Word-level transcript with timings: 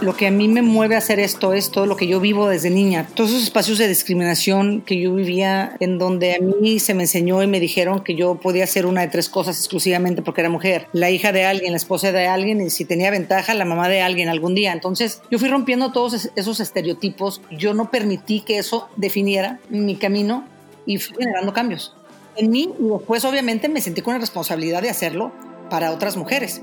lo 0.00 0.16
que 0.16 0.26
a 0.26 0.30
mí 0.30 0.48
me 0.48 0.62
mueve 0.62 0.94
a 0.94 0.98
hacer 0.98 1.20
esto 1.20 1.52
es 1.52 1.70
todo 1.70 1.86
lo 1.86 1.96
que 1.96 2.06
yo 2.06 2.20
vivo 2.20 2.48
desde 2.48 2.70
niña. 2.70 3.06
Todos 3.14 3.30
esos 3.30 3.44
espacios 3.44 3.78
de 3.78 3.88
discriminación 3.88 4.82
que 4.82 5.00
yo 5.00 5.14
vivía, 5.14 5.76
en 5.80 5.98
donde 5.98 6.34
a 6.34 6.38
mí 6.40 6.78
se 6.78 6.94
me 6.94 7.04
enseñó 7.04 7.42
y 7.42 7.46
me 7.46 7.60
dijeron 7.60 8.04
que 8.04 8.14
yo 8.14 8.36
podía 8.36 8.64
hacer 8.64 8.86
una 8.86 9.02
de 9.02 9.08
tres 9.08 9.28
cosas 9.28 9.58
exclusivamente 9.58 10.22
porque 10.22 10.42
era 10.42 10.50
mujer. 10.50 10.88
La 10.92 11.10
hija 11.10 11.32
de 11.32 11.44
alguien, 11.44 11.72
la 11.72 11.78
esposa 11.78 12.12
de 12.12 12.26
alguien 12.26 12.60
y 12.60 12.70
si 12.70 12.84
tenía 12.84 13.10
ventaja, 13.10 13.54
la 13.54 13.64
mamá 13.64 13.88
de 13.88 14.02
alguien 14.02 14.28
algún 14.28 14.54
día. 14.54 14.72
Entonces 14.72 15.22
yo 15.30 15.38
fui 15.38 15.48
rompiendo 15.48 15.92
todos 15.92 16.30
esos 16.36 16.60
estereotipos. 16.60 17.40
Yo 17.50 17.74
no 17.74 17.90
permití 17.90 18.40
que 18.40 18.58
eso 18.58 18.88
definiera 18.96 19.60
mi 19.70 19.96
camino 19.96 20.44
y 20.84 20.98
fui 20.98 21.16
generando 21.18 21.52
cambios 21.52 21.94
en 22.36 22.50
mí 22.50 22.70
y 22.78 22.88
después 22.88 23.24
obviamente 23.24 23.68
me 23.68 23.80
sentí 23.80 24.02
con 24.02 24.14
la 24.14 24.20
responsabilidad 24.20 24.82
de 24.82 24.90
hacerlo 24.90 25.32
para 25.70 25.92
otras 25.92 26.16
mujeres. 26.16 26.62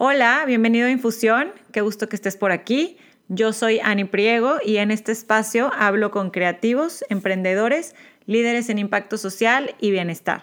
Hola, 0.00 0.44
bienvenido 0.46 0.86
a 0.86 0.92
Infusión, 0.92 1.50
qué 1.72 1.80
gusto 1.80 2.08
que 2.08 2.14
estés 2.14 2.36
por 2.36 2.52
aquí. 2.52 2.98
Yo 3.26 3.52
soy 3.52 3.80
Ani 3.80 4.04
Priego 4.04 4.58
y 4.64 4.76
en 4.76 4.92
este 4.92 5.10
espacio 5.10 5.72
hablo 5.76 6.12
con 6.12 6.30
creativos, 6.30 7.04
emprendedores, 7.08 7.96
líderes 8.24 8.68
en 8.68 8.78
impacto 8.78 9.18
social 9.18 9.74
y 9.80 9.90
bienestar. 9.90 10.42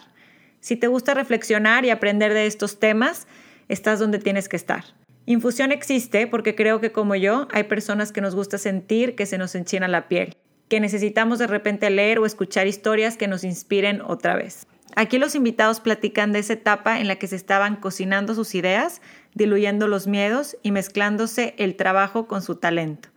Si 0.60 0.76
te 0.76 0.88
gusta 0.88 1.14
reflexionar 1.14 1.86
y 1.86 1.90
aprender 1.90 2.34
de 2.34 2.48
estos 2.48 2.82
temas, 2.82 3.30
estás 3.70 3.98
donde 3.98 4.20
tienes 4.20 4.50
que 4.50 4.58
estar. 4.58 4.84
Infusión 5.26 5.72
existe 5.72 6.28
porque 6.28 6.54
creo 6.54 6.82
que 6.82 6.92
como 6.92 7.16
yo 7.16 7.48
hay 7.54 7.64
personas 7.64 8.12
que 8.12 8.20
nos 8.20 8.36
gusta 8.36 8.58
sentir 8.58 9.16
que 9.16 9.26
se 9.26 9.38
nos 9.38 9.56
enchina 9.56 9.88
la 9.88 10.10
piel, 10.10 10.36
que 10.68 10.82
necesitamos 10.82 11.40
de 11.40 11.48
repente 11.48 11.90
leer 11.90 12.20
o 12.20 12.26
escuchar 12.26 12.68
historias 12.68 13.16
que 13.16 13.30
nos 13.30 13.46
inspiren 13.46 14.02
otra 14.02 14.36
vez. 14.36 14.68
Aquí 14.96 15.18
los 15.18 15.36
invitados 15.36 15.80
platican 15.80 16.32
de 16.32 16.40
esa 16.40 16.54
etapa 16.54 17.00
en 17.00 17.08
la 17.08 17.16
que 17.16 17.28
se 17.28 17.36
estaban 17.36 17.76
cocinando 17.76 18.36
sus 18.36 18.56
ideas, 18.56 19.02
diluyendo 19.34 19.88
los 19.88 20.08
miedos 20.08 20.58
y 20.64 20.72
mezclándose 20.72 21.56
el 21.58 21.76
trabajo 21.76 22.28
con 22.28 22.42
su 22.42 22.56
talento. 22.56 23.10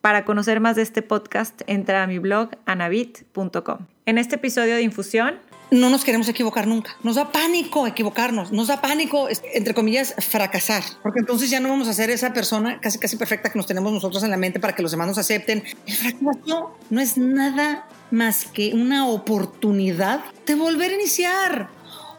Para 0.00 0.24
conocer 0.24 0.58
más 0.58 0.74
de 0.74 0.82
este 0.82 1.02
podcast, 1.02 1.62
entra 1.66 2.02
a 2.02 2.06
mi 2.08 2.18
blog 2.18 2.50
anabit.com. 2.66 3.86
En 4.04 4.18
este 4.18 4.34
episodio 4.34 4.74
de 4.74 4.82
Infusión 4.82 5.38
no 5.72 5.88
nos 5.88 6.04
queremos 6.04 6.28
equivocar 6.28 6.66
nunca. 6.66 6.96
Nos 7.02 7.16
da 7.16 7.32
pánico 7.32 7.86
equivocarnos, 7.86 8.52
nos 8.52 8.68
da 8.68 8.82
pánico, 8.82 9.28
entre 9.54 9.72
comillas, 9.72 10.14
fracasar, 10.18 10.82
porque 11.02 11.20
entonces 11.20 11.48
ya 11.48 11.60
no 11.60 11.70
vamos 11.70 11.88
a 11.88 11.94
ser 11.94 12.10
esa 12.10 12.34
persona 12.34 12.78
casi 12.78 12.98
casi 12.98 13.16
perfecta 13.16 13.50
que 13.50 13.58
nos 13.58 13.66
tenemos 13.66 13.90
nosotros 13.90 14.22
en 14.22 14.30
la 14.30 14.36
mente 14.36 14.60
para 14.60 14.74
que 14.74 14.82
los 14.82 14.90
demás 14.90 15.08
nos 15.08 15.18
acepten. 15.18 15.64
El 15.86 15.94
fracaso 15.94 16.76
no 16.90 17.00
es 17.00 17.16
nada 17.16 17.88
más 18.10 18.44
que 18.44 18.74
una 18.74 19.08
oportunidad 19.08 20.20
de 20.46 20.54
volver 20.54 20.90
a 20.90 20.94
iniciar 20.94 21.70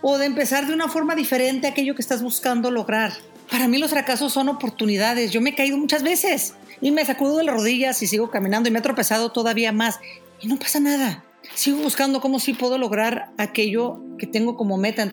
o 0.02 0.18
de 0.18 0.26
empezar 0.26 0.66
de 0.66 0.74
una 0.74 0.88
forma 0.88 1.14
diferente 1.14 1.68
aquello 1.68 1.94
que 1.94 2.02
estás 2.02 2.24
buscando 2.24 2.72
lograr. 2.72 3.14
Para 3.52 3.68
mí 3.68 3.78
los 3.78 3.92
fracasos 3.92 4.34
son 4.34 4.50
oportunidades. 4.50 5.30
Yo 5.30 5.42
me 5.42 5.52
he 5.52 5.56
caído 5.56 5.78
muchas 5.78 6.02
veces 6.02 6.56
y 6.82 6.90
me 6.90 7.06
sacudo 7.06 7.38
de 7.38 7.44
las 7.44 7.56
rodillas 7.56 8.02
y 8.02 8.08
sigo 8.08 8.32
caminando 8.32 8.68
y 8.68 8.72
me 8.72 8.80
he 8.80 8.82
tropezado 8.82 9.32
todavía 9.32 9.72
más 9.72 10.00
y 10.42 10.48
no 10.48 10.58
pasa 10.58 10.80
nada 10.80 11.24
sigo 11.56 11.80
buscando 11.80 12.22
cómo 12.22 12.40
sí 12.40 12.54
puedo 12.54 12.78
lograr 12.78 13.32
aquello 13.38 14.00
que 14.18 14.28
tengo 14.28 14.58
como 14.58 14.78
meta. 14.78 15.12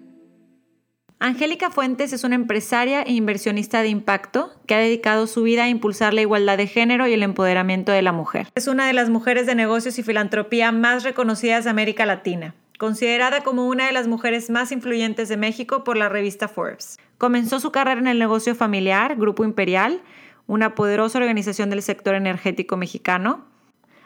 Angélica 1.23 1.71
Fuentes 1.71 2.15
es 2.15 2.25
una 2.25 2.35
empresaria 2.35 3.03
e 3.03 3.13
inversionista 3.13 3.83
de 3.83 3.89
impacto 3.89 4.53
que 4.67 4.75
ha 4.75 4.79
dedicado 4.79 5.27
su 5.27 5.43
vida 5.43 5.65
a 5.65 5.69
impulsar 5.69 6.15
la 6.15 6.23
igualdad 6.23 6.57
de 6.57 6.67
género 6.67 7.07
y 7.07 7.13
el 7.13 7.23
empoderamiento 7.23 7.93
de 7.93 8.01
la 8.01 8.13
mujer. 8.13 8.49
Es 8.55 8.69
una 8.69 8.87
de 8.87 8.95
las 8.95 9.11
mujeres 9.11 9.45
de 9.47 9.55
negocios 9.55 9.99
y 9.99 10.03
filantropía 10.03 10.73
más 10.73 11.05
reconocidas 11.05 11.65
de 11.65 11.71
América 11.71 12.07
Latina, 12.07 12.55
considerada 12.79 13.43
como 13.43 13.69
una 13.69 13.87
de 13.87 13.93
las 13.93 14.09
mujeres 14.09 14.49
más 14.49 14.73
influyentes 14.73 15.29
de 15.29 15.37
México 15.37 15.85
por 15.85 15.99
la 15.99 16.09
revista 16.09 16.49
Forbes. 16.49 16.99
Comenzó 17.19 17.61
su 17.61 17.71
carrera 17.71 18.01
en 18.01 18.07
el 18.07 18.19
negocio 18.19 18.55
familiar, 18.55 19.17
Grupo 19.17 19.45
Imperial, 19.45 20.01
una 20.47 20.75
poderosa 20.75 21.19
organización 21.19 21.69
del 21.69 21.83
sector 21.83 22.15
energético 22.15 22.79
mexicano, 22.79 23.45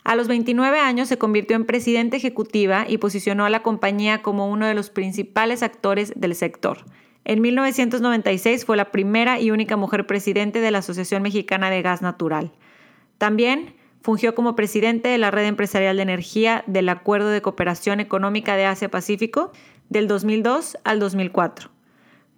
a 0.04 0.16
los 0.16 0.28
29 0.28 0.78
años 0.78 1.08
se 1.08 1.16
convirtió 1.18 1.56
en 1.56 1.64
presidenta 1.64 2.16
ejecutiva 2.16 2.84
y 2.86 2.98
posicionó 2.98 3.46
a 3.46 3.50
la 3.50 3.62
compañía 3.62 4.20
como 4.20 4.48
uno 4.50 4.66
de 4.66 4.74
los 4.74 4.90
principales 4.90 5.62
actores 5.62 6.12
del 6.14 6.34
sector. 6.34 6.84
En 7.24 7.40
1996 7.40 8.66
fue 8.66 8.76
la 8.76 8.90
primera 8.90 9.40
y 9.40 9.50
única 9.50 9.78
mujer 9.78 10.06
presidente 10.06 10.60
de 10.60 10.70
la 10.70 10.78
Asociación 10.78 11.22
Mexicana 11.22 11.70
de 11.70 11.80
Gas 11.80 12.02
Natural. 12.02 12.52
También 13.16 13.74
fungió 14.02 14.34
como 14.34 14.54
presidente 14.54 15.08
de 15.08 15.16
la 15.16 15.30
Red 15.30 15.46
Empresarial 15.46 15.96
de 15.96 16.02
Energía 16.02 16.62
del 16.66 16.90
Acuerdo 16.90 17.30
de 17.30 17.40
Cooperación 17.40 18.00
Económica 18.00 18.56
de 18.56 18.66
Asia-Pacífico 18.66 19.52
del 19.88 20.06
2002 20.06 20.76
al 20.84 20.98
2004. 20.98 21.70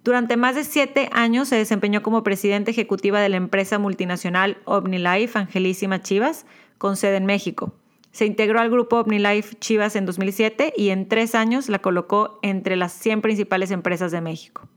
Durante 0.05 0.37
más 0.37 0.55
de 0.55 0.63
siete 0.63 1.09
años 1.11 1.49
se 1.49 1.57
desempeñó 1.57 2.01
como 2.01 2.23
presidenta 2.23 2.71
ejecutiva 2.71 3.19
de 3.19 3.27
la 3.27 3.35
empresa 3.35 3.77
multinacional 3.77 4.57
OmniLife 4.63 5.37
Angelísima 5.37 6.01
Chivas, 6.01 6.45
con 6.77 6.97
sede 6.97 7.17
en 7.17 7.25
México. 7.25 7.73
Se 8.11 8.25
integró 8.25 8.59
al 8.59 8.71
grupo 8.71 8.99
OmniLife 8.99 9.55
Chivas 9.59 9.95
en 9.95 10.05
2007 10.05 10.73
y 10.75 10.89
en 10.89 11.07
tres 11.07 11.35
años 11.35 11.69
la 11.69 11.79
colocó 11.79 12.39
entre 12.41 12.75
las 12.75 12.93
100 12.93 13.21
principales 13.21 13.71
empresas 13.71 14.11
de 14.11 14.21
México. 14.21 14.67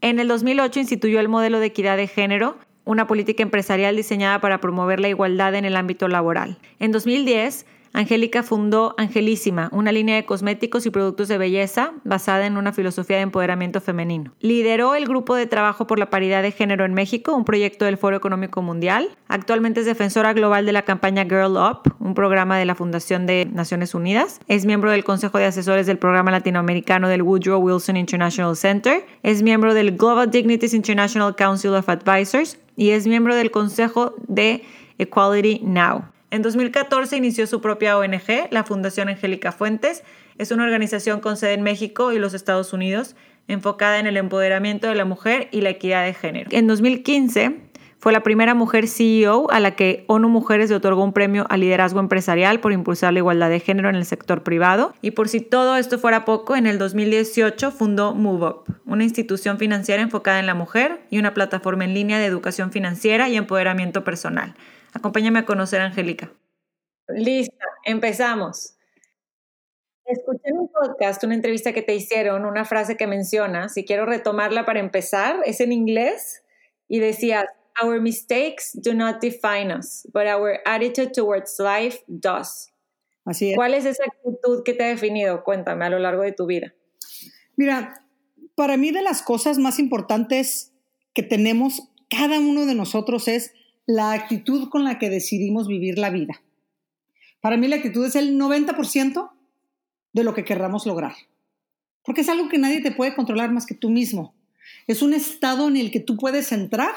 En 0.00 0.20
el 0.20 0.28
2008 0.28 0.80
instituyó 0.80 1.20
el 1.20 1.28
modelo 1.28 1.58
de 1.58 1.66
equidad 1.66 1.96
de 1.96 2.06
género, 2.06 2.58
una 2.84 3.06
política 3.06 3.42
empresarial 3.42 3.96
diseñada 3.96 4.40
para 4.40 4.60
promover 4.60 5.00
la 5.00 5.08
igualdad 5.08 5.54
en 5.56 5.64
el 5.64 5.76
ámbito 5.76 6.06
laboral. 6.06 6.58
En 6.78 6.92
2010 6.92 7.66
Angélica 7.96 8.42
fundó 8.42 8.94
Angelísima, 8.98 9.70
una 9.72 9.90
línea 9.90 10.16
de 10.16 10.26
cosméticos 10.26 10.84
y 10.84 10.90
productos 10.90 11.28
de 11.28 11.38
belleza 11.38 11.94
basada 12.04 12.44
en 12.44 12.58
una 12.58 12.74
filosofía 12.74 13.16
de 13.16 13.22
empoderamiento 13.22 13.80
femenino. 13.80 14.34
Lideró 14.40 14.94
el 14.94 15.06
Grupo 15.06 15.34
de 15.34 15.46
Trabajo 15.46 15.86
por 15.86 15.98
la 15.98 16.10
Paridad 16.10 16.42
de 16.42 16.52
Género 16.52 16.84
en 16.84 16.92
México, 16.92 17.34
un 17.34 17.46
proyecto 17.46 17.86
del 17.86 17.96
Foro 17.96 18.14
Económico 18.14 18.60
Mundial. 18.60 19.16
Actualmente 19.28 19.80
es 19.80 19.86
defensora 19.86 20.34
global 20.34 20.66
de 20.66 20.72
la 20.72 20.82
campaña 20.82 21.24
Girl 21.24 21.56
Up, 21.56 21.94
un 21.98 22.12
programa 22.12 22.58
de 22.58 22.66
la 22.66 22.74
Fundación 22.74 23.24
de 23.24 23.48
Naciones 23.50 23.94
Unidas. 23.94 24.40
Es 24.46 24.66
miembro 24.66 24.90
del 24.90 25.02
Consejo 25.02 25.38
de 25.38 25.46
Asesores 25.46 25.86
del 25.86 25.96
Programa 25.96 26.30
Latinoamericano 26.30 27.08
del 27.08 27.22
Woodrow 27.22 27.62
Wilson 27.62 27.96
International 27.96 28.54
Center. 28.56 29.06
Es 29.22 29.42
miembro 29.42 29.72
del 29.72 29.96
Global 29.96 30.30
Dignities 30.30 30.74
International 30.74 31.34
Council 31.34 31.70
of 31.70 31.88
Advisors 31.88 32.58
y 32.76 32.90
es 32.90 33.06
miembro 33.06 33.34
del 33.34 33.50
Consejo 33.50 34.14
de 34.28 34.62
Equality 34.98 35.60
Now. 35.64 36.15
En 36.30 36.42
2014 36.42 37.16
inició 37.16 37.46
su 37.46 37.60
propia 37.60 37.96
ONG, 37.96 38.48
la 38.50 38.64
Fundación 38.64 39.08
Angélica 39.08 39.52
Fuentes. 39.52 40.02
Es 40.38 40.50
una 40.50 40.64
organización 40.64 41.20
con 41.20 41.36
sede 41.36 41.54
en 41.54 41.62
México 41.62 42.12
y 42.12 42.18
los 42.18 42.34
Estados 42.34 42.72
Unidos, 42.72 43.14
enfocada 43.46 44.00
en 44.00 44.06
el 44.06 44.16
empoderamiento 44.16 44.88
de 44.88 44.96
la 44.96 45.04
mujer 45.04 45.48
y 45.52 45.60
la 45.60 45.70
equidad 45.70 46.04
de 46.04 46.14
género. 46.14 46.50
En 46.52 46.66
2015 46.66 47.60
fue 47.98 48.12
la 48.12 48.22
primera 48.22 48.54
mujer 48.54 48.88
CEO 48.88 49.50
a 49.50 49.60
la 49.60 49.76
que 49.76 50.04
ONU 50.08 50.28
Mujeres 50.28 50.68
le 50.68 50.76
otorgó 50.76 51.02
un 51.04 51.12
premio 51.12 51.46
a 51.48 51.56
liderazgo 51.56 52.00
empresarial 52.00 52.60
por 52.60 52.72
impulsar 52.72 53.12
la 53.12 53.20
igualdad 53.20 53.48
de 53.48 53.60
género 53.60 53.88
en 53.88 53.94
el 53.94 54.04
sector 54.04 54.42
privado. 54.42 54.94
Y 55.02 55.12
por 55.12 55.28
si 55.28 55.40
todo 55.40 55.76
esto 55.76 55.98
fuera 55.98 56.24
poco, 56.24 56.56
en 56.56 56.66
el 56.66 56.78
2018 56.78 57.70
fundó 57.70 58.14
MoveUp, 58.14 58.68
una 58.84 59.04
institución 59.04 59.58
financiera 59.58 60.02
enfocada 60.02 60.40
en 60.40 60.46
la 60.46 60.54
mujer 60.54 61.00
y 61.08 61.18
una 61.18 61.34
plataforma 61.34 61.84
en 61.84 61.94
línea 61.94 62.18
de 62.18 62.26
educación 62.26 62.70
financiera 62.72 63.28
y 63.28 63.36
empoderamiento 63.36 64.04
personal. 64.04 64.54
Acompáñame 64.96 65.40
a 65.40 65.44
conocer 65.44 65.82
a 65.82 65.84
Angélica. 65.84 66.32
Lista, 67.08 67.66
empezamos. 67.84 68.76
Escuché 70.06 70.40
en 70.44 70.58
un 70.58 70.68
podcast 70.68 71.22
una 71.22 71.34
entrevista 71.34 71.74
que 71.74 71.82
te 71.82 71.94
hicieron, 71.94 72.46
una 72.46 72.64
frase 72.64 72.96
que 72.96 73.06
mencionas, 73.06 73.76
y 73.76 73.84
quiero 73.84 74.06
retomarla 74.06 74.64
para 74.64 74.80
empezar. 74.80 75.40
Es 75.44 75.60
en 75.60 75.72
inglés 75.72 76.42
y 76.88 77.00
decías, 77.00 77.44
Our 77.82 78.00
mistakes 78.00 78.70
do 78.72 78.94
not 78.94 79.20
define 79.20 79.70
us, 79.70 80.08
but 80.14 80.22
our 80.22 80.60
attitude 80.64 81.12
towards 81.14 81.58
life 81.58 81.98
does. 82.06 82.72
Así 83.26 83.50
es. 83.50 83.56
¿Cuál 83.56 83.74
es 83.74 83.84
esa 83.84 84.04
actitud 84.04 84.62
que 84.64 84.72
te 84.72 84.84
ha 84.84 84.88
definido? 84.88 85.44
Cuéntame 85.44 85.84
a 85.84 85.90
lo 85.90 85.98
largo 85.98 86.22
de 86.22 86.32
tu 86.32 86.46
vida. 86.46 86.72
Mira, 87.54 88.02
para 88.54 88.78
mí 88.78 88.92
de 88.92 89.02
las 89.02 89.20
cosas 89.20 89.58
más 89.58 89.78
importantes 89.78 90.72
que 91.12 91.22
tenemos 91.22 91.90
cada 92.08 92.38
uno 92.38 92.64
de 92.64 92.74
nosotros 92.74 93.28
es 93.28 93.52
la 93.86 94.12
actitud 94.12 94.68
con 94.68 94.84
la 94.84 94.98
que 94.98 95.10
decidimos 95.10 95.68
vivir 95.68 95.98
la 95.98 96.10
vida. 96.10 96.42
Para 97.40 97.56
mí 97.56 97.68
la 97.68 97.76
actitud 97.76 98.04
es 98.04 98.16
el 98.16 98.38
90% 98.38 99.30
de 100.12 100.24
lo 100.24 100.34
que 100.34 100.44
querramos 100.44 100.86
lograr, 100.86 101.14
porque 102.02 102.22
es 102.22 102.28
algo 102.28 102.48
que 102.48 102.58
nadie 102.58 102.80
te 102.80 102.90
puede 102.90 103.14
controlar 103.14 103.52
más 103.52 103.66
que 103.66 103.74
tú 103.74 103.90
mismo. 103.90 104.34
Es 104.86 105.02
un 105.02 105.14
estado 105.14 105.68
en 105.68 105.76
el 105.76 105.90
que 105.90 106.00
tú 106.00 106.16
puedes 106.16 106.50
entrar 106.52 106.92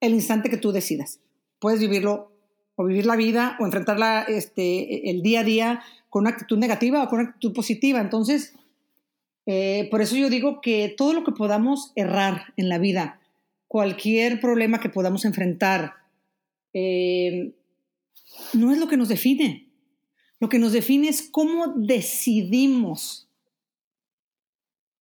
el 0.00 0.14
instante 0.14 0.48
que 0.48 0.56
tú 0.56 0.72
decidas. 0.72 1.20
Puedes 1.58 1.80
vivirlo 1.80 2.32
o 2.76 2.84
vivir 2.84 3.06
la 3.06 3.16
vida 3.16 3.56
o 3.60 3.66
enfrentarla 3.66 4.22
este, 4.22 5.10
el 5.10 5.22
día 5.22 5.40
a 5.40 5.44
día 5.44 5.82
con 6.08 6.22
una 6.22 6.30
actitud 6.30 6.58
negativa 6.58 7.02
o 7.02 7.08
con 7.08 7.20
una 7.20 7.28
actitud 7.28 7.52
positiva. 7.52 8.00
Entonces, 8.00 8.54
eh, 9.46 9.88
por 9.90 10.00
eso 10.00 10.16
yo 10.16 10.30
digo 10.30 10.60
que 10.60 10.94
todo 10.96 11.12
lo 11.12 11.24
que 11.24 11.32
podamos 11.32 11.92
errar 11.96 12.54
en 12.56 12.68
la 12.68 12.78
vida, 12.78 13.20
cualquier 13.68 14.40
problema 14.40 14.80
que 14.80 14.88
podamos 14.88 15.24
enfrentar, 15.24 16.03
eh, 16.74 17.54
no 18.52 18.72
es 18.72 18.78
lo 18.78 18.88
que 18.88 18.96
nos 18.96 19.08
define. 19.08 19.68
Lo 20.40 20.48
que 20.48 20.58
nos 20.58 20.72
define 20.72 21.08
es 21.08 21.22
cómo 21.22 21.72
decidimos 21.76 23.28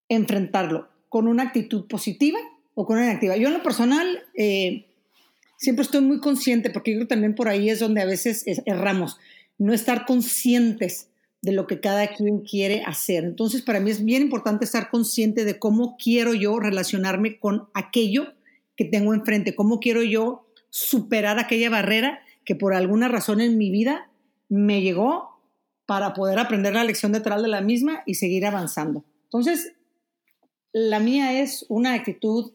enfrentarlo, 0.07 0.89
con 1.09 1.27
una 1.27 1.43
actitud 1.43 1.85
positiva 1.87 2.39
o 2.75 2.85
con 2.85 2.97
una 2.97 3.07
negativa. 3.07 3.35
Yo 3.35 3.47
en 3.47 3.55
lo 3.55 3.63
personal 3.63 4.23
eh, 4.35 4.85
siempre 5.57 5.83
estoy 5.83 6.01
muy 6.01 6.19
consciente, 6.19 6.69
porque 6.69 6.91
yo 6.91 6.97
creo 6.99 7.07
también 7.07 7.35
por 7.35 7.47
ahí 7.47 7.69
es 7.69 7.79
donde 7.79 8.01
a 8.01 8.05
veces 8.05 8.45
erramos, 8.65 9.17
no 9.57 9.73
estar 9.73 10.05
conscientes 10.05 11.09
de 11.41 11.51
lo 11.51 11.67
que 11.67 11.79
cada 11.79 12.07
quien 12.07 12.39
quiere 12.39 12.83
hacer. 12.83 13.25
Entonces, 13.25 13.61
para 13.61 13.79
mí 13.79 13.91
es 13.91 14.03
bien 14.05 14.21
importante 14.21 14.65
estar 14.65 14.89
consciente 14.89 15.43
de 15.43 15.59
cómo 15.59 15.97
quiero 15.97 16.33
yo 16.33 16.57
relacionarme 16.59 17.37
con 17.37 17.67
aquello 17.73 18.33
que 18.77 18.85
tengo 18.85 19.13
enfrente, 19.13 19.53
cómo 19.53 19.79
quiero 19.79 20.03
yo 20.03 20.47
superar 20.73 21.37
aquella 21.37 21.69
barrera 21.69 22.23
que 22.45 22.55
por 22.55 22.73
alguna 22.73 23.07
razón 23.07 23.41
en 23.41 23.59
mi 23.59 23.69
vida 23.69 24.09
me 24.49 24.81
llegó 24.81 25.39
para 25.85 26.15
poder 26.15 26.39
aprender 26.39 26.73
la 26.73 26.83
lección 26.83 27.11
detrás 27.11 27.43
de 27.43 27.47
la 27.47 27.61
misma 27.61 28.01
y 28.07 28.15
seguir 28.15 28.43
avanzando. 28.47 29.05
Entonces, 29.25 29.75
la 30.71 30.99
mía 30.99 31.39
es 31.39 31.67
una 31.69 31.93
actitud 31.93 32.53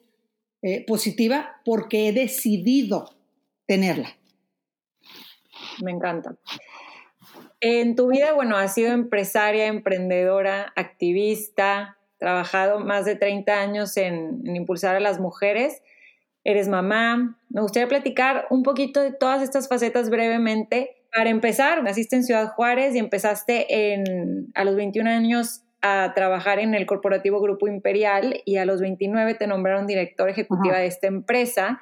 eh, 0.63 0.85
positiva 0.85 1.61
porque 1.65 2.09
he 2.09 2.13
decidido 2.13 3.15
tenerla. 3.67 4.17
Me 5.81 5.93
encanta. 5.93 6.35
En 7.61 7.95
tu 7.95 8.09
vida, 8.09 8.33
bueno, 8.33 8.57
has 8.57 8.75
sido 8.75 8.91
empresaria, 8.91 9.69
emprendedora, 9.69 10.73
activista, 10.75 11.99
trabajado 12.19 12.81
más 12.81 13.05
de 13.05 13.15
30 13.15 13.53
años 13.61 13.97
en, 13.97 14.43
en, 14.45 14.57
impulsar 14.57 14.97
a 14.97 15.01
las 15.01 15.21
mujeres, 15.21 15.83
eres 16.45 16.69
mamá. 16.69 17.39
Me 17.49 17.61
gustaría 17.61 17.89
platicar 17.89 18.47
un 18.51 18.63
poquito 18.63 19.01
de 19.01 19.13
todas 19.13 19.43
estas 19.43 19.69
facetas 19.69 20.11
brevemente. 20.11 20.97
Para 21.13 21.31
empezar, 21.31 21.83
naciste 21.83 22.17
en 22.17 22.25
Ciudad 22.25 22.49
Juárez 22.49 22.95
y 22.95 22.99
empezaste 22.99 23.93
en, 23.93 24.51
a 24.55 24.65
los 24.65 24.77
21 24.77 25.09
años 25.09 25.63
a 25.81 26.13
trabajar 26.15 26.59
en 26.59 26.75
el 26.75 26.87
corporativo 26.87 27.41
Grupo 27.41 27.69
Imperial 27.69 28.43
y 28.45 28.57
a 28.57 28.65
los 28.65 28.81
29 28.81 29.35
te 29.35 29.47
nombraron 29.47 29.87
directora 29.87 30.33
ejecutiva 30.33 30.79
de 30.79 30.87
esta 30.87 31.07
empresa 31.07 31.81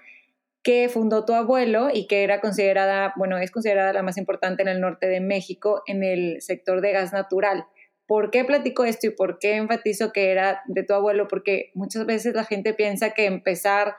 que 0.63 0.89
fundó 0.89 1.25
tu 1.25 1.33
abuelo 1.33 1.89
y 1.93 2.09
que 2.09 2.25
era 2.25 2.41
considerada, 2.41 3.15
bueno, 3.17 3.39
es 3.39 3.53
considerada 3.53 3.93
la 3.93 4.03
más 4.03 4.19
importante 4.19 4.63
en 4.63 4.69
el 4.69 4.81
norte 4.81 5.07
de 5.07 5.21
México 5.21 5.83
en 5.87 6.03
el 6.03 6.43
sector 6.43 6.81
de 6.81 6.93
gas 6.93 7.13
natural. 7.13 7.65
¿Por 8.07 8.31
qué 8.31 8.45
platico 8.45 8.85
esto 8.85 9.07
y 9.07 9.11
por 9.11 9.39
qué 9.39 9.57
enfatizo 9.57 10.13
que 10.13 10.31
era 10.31 10.63
de 10.67 10.83
tu 10.83 10.93
abuelo? 10.93 11.29
Porque 11.29 11.71
muchas 11.75 12.05
veces 12.05 12.35
la 12.35 12.45
gente 12.45 12.75
piensa 12.75 13.11
que 13.11 13.27
empezar 13.27 13.95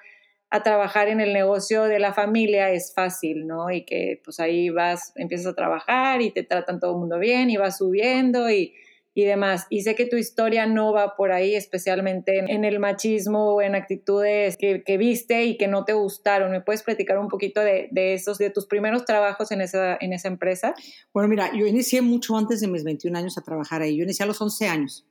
a 0.50 0.64
trabajar 0.64 1.08
en 1.10 1.20
el 1.20 1.34
negocio 1.34 1.84
de 1.84 2.00
la 2.00 2.14
familia 2.14 2.72
es 2.72 2.94
fácil, 2.94 3.48
¿no? 3.48 3.70
Y 3.70 3.86
que 3.86 4.22
pues 4.24 4.40
ahí 4.40 4.70
vas, 4.70 5.12
empiezas 5.16 5.48
a 5.48 5.56
trabajar 5.56 6.22
y 6.22 6.32
te 6.32 6.44
tratan 6.44 6.80
todo 6.80 6.92
el 6.92 6.98
mundo 6.98 7.20
bien 7.20 7.50
y 7.50 7.58
vas 7.58 7.78
subiendo 7.78 8.50
y 8.50 8.74
y 9.18 9.26
demás. 9.26 9.66
Y 9.72 9.82
sé 9.82 9.96
que 9.96 10.06
tu 10.06 10.16
historia 10.16 10.68
no 10.68 10.94
va 10.94 11.16
por 11.16 11.32
ahí, 11.32 11.56
especialmente 11.56 12.38
en, 12.38 12.64
el 12.64 12.80
machismo 12.80 13.56
o 13.56 13.62
en 13.64 13.74
actitudes 13.74 14.58
que, 14.58 14.98
viste 15.00 15.44
y 15.46 15.58
que 15.58 15.68
no 15.68 15.86
te 15.86 15.94
gustaron. 15.94 16.52
¿Me 16.52 16.62
puedes 16.62 16.84
platicar 16.84 17.18
un 17.18 17.28
poquito 17.28 17.62
de, 17.62 17.90
esos, 18.14 18.38
de 18.38 18.52
tus 18.52 18.68
primeros 18.68 19.06
trabajos 19.06 19.52
en 19.52 19.62
esa, 19.62 19.98
en 20.00 20.14
esa 20.14 20.28
empresa? 20.28 20.76
Bueno, 21.16 21.30
mira, 21.30 21.52
yo 21.52 21.66
inicié 21.66 22.04
mucho 22.04 22.38
antes 22.38 22.62
de 22.62 22.68
mis 22.68 22.84
21 22.84 23.18
años 23.18 23.40
a 23.40 23.42
trabajar 23.42 23.82
ahí. 23.82 23.98
Yo 23.98 24.04
inicié 24.04 24.24
a 24.24 24.28
los 24.28 24.40
11 24.40 24.68
años. 24.68 25.08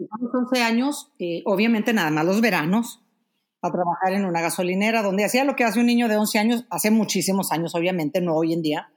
A 0.00 0.20
los 0.20 0.34
11 0.34 0.60
años, 0.60 1.12
eh, 1.20 1.42
obviamente 1.44 1.92
nada 1.92 2.10
más 2.10 2.26
los 2.26 2.40
veranos, 2.40 3.01
a 3.62 3.70
trabajar 3.70 4.12
en 4.12 4.24
una 4.24 4.40
gasolinera 4.40 5.02
donde 5.02 5.24
hacía 5.24 5.44
lo 5.44 5.56
que 5.56 5.64
hace 5.64 5.80
un 5.80 5.86
niño 5.86 6.08
de 6.08 6.16
11 6.16 6.38
años, 6.38 6.66
hace 6.70 6.90
muchísimos 6.90 7.52
años, 7.52 7.74
obviamente, 7.74 8.20
no 8.20 8.34
hoy 8.34 8.52
en 8.52 8.62
día 8.62 8.88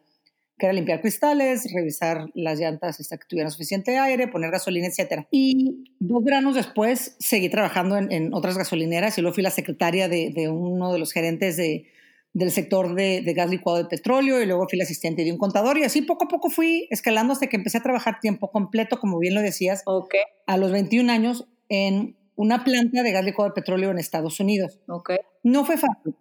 que 0.57 0.67
era 0.67 0.73
limpiar 0.73 1.01
cristales, 1.01 1.67
revisar 1.73 2.29
las 2.33 2.59
llantas 2.59 2.99
hasta 2.99 3.17
que 3.17 3.27
tuvieran 3.27 3.51
suficiente 3.51 3.97
aire, 3.97 4.27
poner 4.27 4.51
gasolina, 4.51 4.87
etc. 4.87 5.25
Y 5.29 5.83
dos 5.99 6.23
veranos 6.23 6.55
después 6.55 7.15
seguí 7.19 7.49
trabajando 7.49 7.97
en, 7.97 8.33
otras 8.33 8.57
gasolineras 8.57 9.17
y 9.17 9.21
luego 9.21 9.35
fui 9.35 9.43
la 9.43 9.51
secretaria 9.51 10.07
de, 10.07 10.49
uno 10.49 10.93
de 10.93 10.99
los 10.99 11.11
gerentes 11.11 11.57
de, 11.57 11.87
del 12.33 12.51
sector 12.51 12.95
de, 12.95 13.21
gas 13.35 13.49
licuado 13.49 13.79
de 13.79 13.85
petróleo 13.85 14.41
y 14.41 14.45
luego 14.45 14.67
fui 14.69 14.77
la 14.77 14.85
asistente 14.85 15.25
de 15.25 15.31
un 15.31 15.37
contador 15.37 15.77
y 15.77 15.83
así 15.83 16.01
poco 16.01 16.25
a 16.25 16.27
poco 16.29 16.49
fui 16.49 16.87
escalando 16.89 17.33
hasta 17.33 17.47
que 17.47 17.57
empecé 17.57 17.79
a 17.79 17.83
trabajar 17.83 18.19
tiempo 18.21 18.49
completo, 18.49 18.97
como 18.97 19.19
bien 19.19 19.35
lo 19.35 19.41
decías, 19.41 19.83
okay. 19.85 20.21
a 20.47 20.55
los 20.55 20.71
21 20.71 21.11
años 21.11 21.47
en 21.67 22.15
una 22.35 22.63
planta 22.63 23.03
de 23.03 23.11
gas 23.11 23.25
licuado 23.25 23.49
de 23.49 23.55
petróleo 23.55 23.91
en 23.91 23.99
Estados 23.99 24.39
Unidos. 24.39 24.79
Okay. 24.87 25.17
No 25.43 25.65
fue 25.65 25.77
fácil 25.77 26.15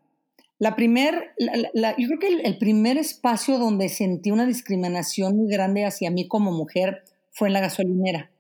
la 0.59 0.77
primer, 0.77 1.35
yo 1.39 2.09
creo 2.09 2.19
que 2.19 2.41
el, 2.43 2.59
primer 2.59 2.97
espacio 2.97 3.59
donde 3.59 3.89
sentí 3.89 4.31
una 4.31 4.47
discriminación 4.47 5.37
muy 5.37 5.51
grande 5.51 5.85
hacia 5.85 6.11
mí 6.11 6.29
como 6.29 6.53
mujer 6.53 7.05
fue 7.33 7.49
en 7.49 7.55
la 7.55 7.61
gasolinera. 7.61 8.31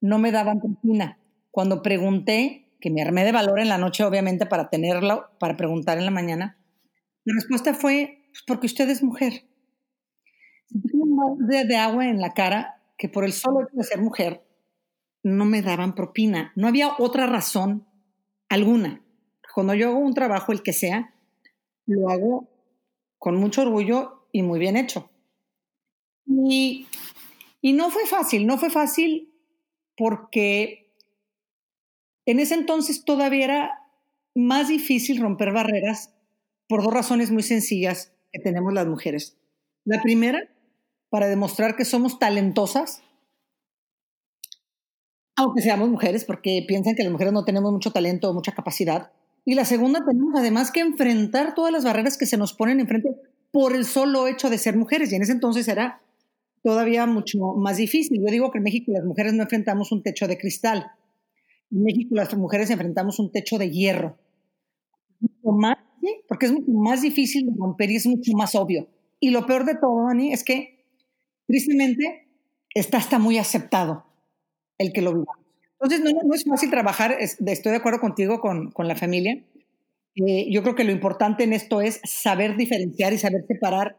No 0.00 0.18
me 0.18 0.30
daban 0.30 0.60
propina. 0.60 1.18
Cuando 1.50 1.82
pregunté, 1.82 2.70
que 2.80 2.90
me 2.90 3.02
armé 3.02 3.24
de 3.24 3.32
valor 3.32 3.58
en 3.58 3.68
la 3.68 3.78
noche, 3.78 4.04
obviamente, 4.04 4.46
para 4.46 4.70
tenerlo, 4.70 5.26
para 5.40 5.56
preguntar 5.56 5.98
en 5.98 6.04
la 6.04 6.10
mañana, 6.10 6.56
la 7.24 7.34
respuesta 7.34 7.74
fue, 7.74 8.22
pues 8.28 8.44
porque 8.46 8.66
usted 8.66 8.88
es 8.88 9.02
mujer. 9.02 9.44
De, 10.70 11.64
de 11.64 11.76
agua 11.76 12.08
en 12.08 12.20
la 12.20 12.32
cara 12.32 12.80
que 12.96 13.08
por 13.08 13.24
el 13.24 13.32
solo 13.32 13.62
hecho 13.62 13.76
de 13.76 13.84
ser 13.84 14.00
mujer 14.00 14.45
no 15.26 15.44
me 15.44 15.60
daban 15.60 15.96
propina. 15.96 16.52
No 16.54 16.68
había 16.68 16.94
otra 16.98 17.26
razón 17.26 17.84
alguna. 18.48 19.02
Cuando 19.52 19.74
yo 19.74 19.88
hago 19.88 19.98
un 19.98 20.14
trabajo, 20.14 20.52
el 20.52 20.62
que 20.62 20.72
sea, 20.72 21.14
lo 21.84 22.10
hago 22.10 22.48
con 23.18 23.36
mucho 23.36 23.62
orgullo 23.62 24.28
y 24.30 24.42
muy 24.42 24.60
bien 24.60 24.76
hecho. 24.76 25.10
Y, 26.26 26.86
no 27.62 27.90
fue 27.90 28.06
fácil, 28.06 28.46
no 28.46 28.56
fue 28.56 28.70
fácil 28.70 29.34
porque 29.96 30.92
en 32.24 32.38
ese 32.38 32.54
entonces 32.54 33.04
todavía 33.04 33.44
era 33.44 33.80
más 34.32 34.68
difícil 34.68 35.20
romper 35.20 35.52
barreras 35.52 36.14
por 36.68 36.84
dos 36.84 36.94
razones 36.94 37.32
muy 37.32 37.42
sencillas 37.42 38.12
que 38.32 38.38
tenemos 38.38 38.72
las 38.72 38.86
mujeres. 38.86 39.36
La 39.84 40.00
primera, 40.02 40.48
para 41.08 41.26
demostrar 41.26 41.74
que 41.74 41.84
somos 41.84 42.20
talentosas, 42.20 43.02
aunque 45.36 45.60
seamos 45.60 45.90
mujeres, 45.90 46.24
porque 46.24 46.64
piensan 46.66 46.94
que 46.94 47.02
las 47.02 47.12
mujeres 47.12 47.32
no 47.32 47.44
tenemos 47.44 47.70
mucho 47.70 47.90
talento 47.92 48.30
o 48.30 48.34
mucha 48.34 48.52
capacidad. 48.52 49.12
Y 49.44 49.54
la 49.54 49.66
segunda, 49.66 50.04
tenemos 50.04 50.34
además 50.34 50.72
que 50.72 50.80
enfrentar 50.80 51.54
todas 51.54 51.70
las 51.70 51.84
barreras 51.84 52.16
que 52.16 52.26
se 52.26 52.38
nos 52.38 52.54
ponen 52.54 52.80
enfrente 52.80 53.10
por 53.52 53.76
el 53.76 53.84
solo 53.84 54.26
hecho 54.26 54.48
de 54.48 54.58
ser 54.58 54.76
mujeres. 54.76 55.12
Y 55.12 55.16
en 55.16 55.22
ese 55.22 55.32
entonces 55.32 55.68
era 55.68 56.00
todavía 56.62 57.06
mucho 57.06 57.38
más 57.56 57.76
difícil. 57.76 58.18
Yo 58.18 58.30
digo 58.30 58.50
que 58.50 58.58
en 58.58 58.64
México 58.64 58.92
las 58.92 59.04
mujeres 59.04 59.34
no 59.34 59.42
enfrentamos 59.42 59.92
un 59.92 60.02
techo 60.02 60.26
de 60.26 60.38
cristal. 60.38 60.90
En 61.70 61.82
México 61.82 62.14
las 62.14 62.34
mujeres 62.34 62.70
enfrentamos 62.70 63.18
un 63.18 63.30
techo 63.30 63.58
de 63.58 63.70
hierro. 63.70 64.18
Porque 66.28 66.46
es 66.46 66.52
mucho 66.52 66.72
más 66.72 67.02
difícil 67.02 67.46
de 67.46 67.52
romper 67.58 67.90
y 67.90 67.96
es 67.96 68.06
mucho 68.06 68.32
más 68.32 68.54
obvio. 68.54 68.88
Y 69.20 69.30
lo 69.30 69.46
peor 69.46 69.66
de 69.66 69.74
todo, 69.74 70.08
Ani, 70.08 70.32
es 70.32 70.42
que 70.42 70.86
tristemente 71.46 72.28
está 72.74 72.98
hasta 72.98 73.18
muy 73.18 73.38
aceptado 73.38 74.05
el 74.78 74.92
que 74.92 75.02
lo 75.02 75.14
viva. 75.14 75.32
Entonces, 75.80 76.00
no, 76.00 76.34
es 76.34 76.44
fácil 76.44 76.70
trabajar, 76.70 77.16
estoy 77.20 77.72
de 77.72 77.76
acuerdo 77.76 78.00
contigo 78.00 78.40
con, 78.40 78.72
la 78.78 78.96
familia. 78.96 79.42
Eh, 80.14 80.50
yo 80.50 80.62
creo 80.62 80.74
que 80.74 80.84
lo 80.84 80.92
importante 80.92 81.44
en 81.44 81.52
esto 81.52 81.82
es 81.82 82.00
saber 82.04 82.56
diferenciar 82.56 83.12
y 83.12 83.18
saber 83.18 83.44
separar 83.46 83.98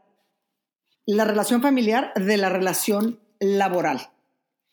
la 1.05 1.23
relación 1.23 1.61
familiar 1.61 2.11
de 2.15 2.37
la 2.37 2.49
relación 2.49 3.19
laboral. 3.39 3.99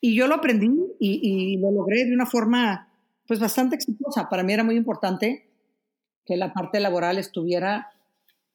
Y 0.00 0.14
yo 0.14 0.26
lo 0.26 0.34
aprendí 0.34 0.70
y, 0.98 1.56
lo 1.58 1.70
logré 1.70 2.04
de 2.04 2.14
una 2.14 2.26
forma 2.26 2.88
pues 3.26 3.40
bastante 3.40 3.76
exitosa. 3.76 4.28
Para 4.28 4.42
mí 4.42 4.52
era 4.52 4.64
muy 4.64 4.76
importante 4.76 5.48
que 6.24 6.36
la 6.36 6.52
parte 6.52 6.80
laboral 6.80 7.18
estuviera 7.18 7.90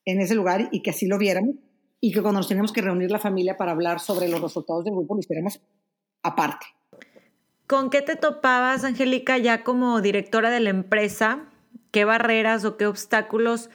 en 0.06 0.22
ese 0.22 0.36
lugar 0.36 0.70
y 0.72 0.82
que 0.82 0.90
así 0.90 1.08
lo 1.08 1.18
viéramos 1.18 1.56
y 2.02 2.12
que 2.12 2.22
cuando 2.22 2.40
nos 2.40 2.48
teníamos 2.48 2.72
que 2.72 2.82
reunir 2.82 3.12
la 3.12 3.20
familia 3.20 3.58
para 3.58 3.72
hablar 3.72 4.00
sobre 4.00 4.28
los 4.28 4.42
resultados 4.42 4.86
del 4.86 4.94
grupo 4.94 5.16
lo 5.16 5.20
hiciéramos 5.20 5.62
aparte. 6.24 6.66
¿Con 7.70 7.92
qué 7.92 8.02
te 8.02 8.16
topabas, 8.16 8.84
Angélica, 8.84 9.38
ya 9.38 9.64
como 9.64 10.02
directora 10.02 10.50
de 10.50 10.60
la 10.60 10.72
empresa? 10.72 11.52
¿Qué 11.92 12.04
barreras 12.04 12.66
o 12.66 12.78
qué 12.78 12.88
obstáculos 12.88 13.70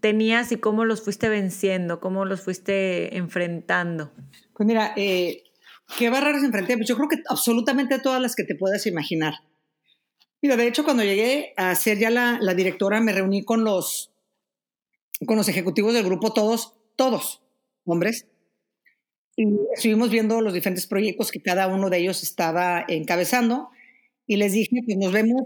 tenías 0.00 0.50
y 0.50 0.56
cómo 0.56 0.86
los 0.86 1.02
fuiste 1.02 1.28
venciendo? 1.28 2.00
¿Cómo 2.00 2.24
los 2.24 2.40
fuiste 2.40 3.18
enfrentando? 3.18 4.10
Pues 4.54 4.66
mira, 4.66 4.94
eh, 4.96 5.42
¿qué 5.98 6.08
barreras 6.08 6.42
enfrenté? 6.42 6.78
Pues 6.78 6.88
yo 6.88 6.96
creo 6.96 7.06
que 7.06 7.18
absolutamente 7.28 7.98
todas 7.98 8.22
las 8.22 8.34
que 8.34 8.44
te 8.44 8.54
puedas 8.54 8.86
imaginar. 8.86 9.34
Mira, 10.40 10.56
de 10.56 10.66
hecho, 10.66 10.82
cuando 10.82 11.04
llegué 11.04 11.52
a 11.58 11.74
ser 11.74 11.98
ya 11.98 12.08
la, 12.08 12.38
la 12.40 12.54
directora, 12.54 13.02
me 13.02 13.12
reuní 13.12 13.44
con 13.44 13.62
los, 13.62 14.10
con 15.26 15.36
los 15.36 15.48
ejecutivos 15.48 15.92
del 15.92 16.06
grupo, 16.06 16.32
todos, 16.32 16.78
todos, 16.96 17.42
hombres, 17.84 18.26
y 19.36 19.46
estuvimos 19.74 20.10
viendo 20.10 20.40
los 20.40 20.54
diferentes 20.54 20.86
proyectos 20.86 21.30
que 21.30 21.42
cada 21.42 21.66
uno 21.66 21.90
de 21.90 21.98
ellos 21.98 22.22
estaba 22.22 22.84
encabezando 22.88 23.70
y 24.26 24.36
les 24.36 24.52
dije, 24.52 24.80
pues 24.84 24.96
nos 24.96 25.12
vemos 25.12 25.42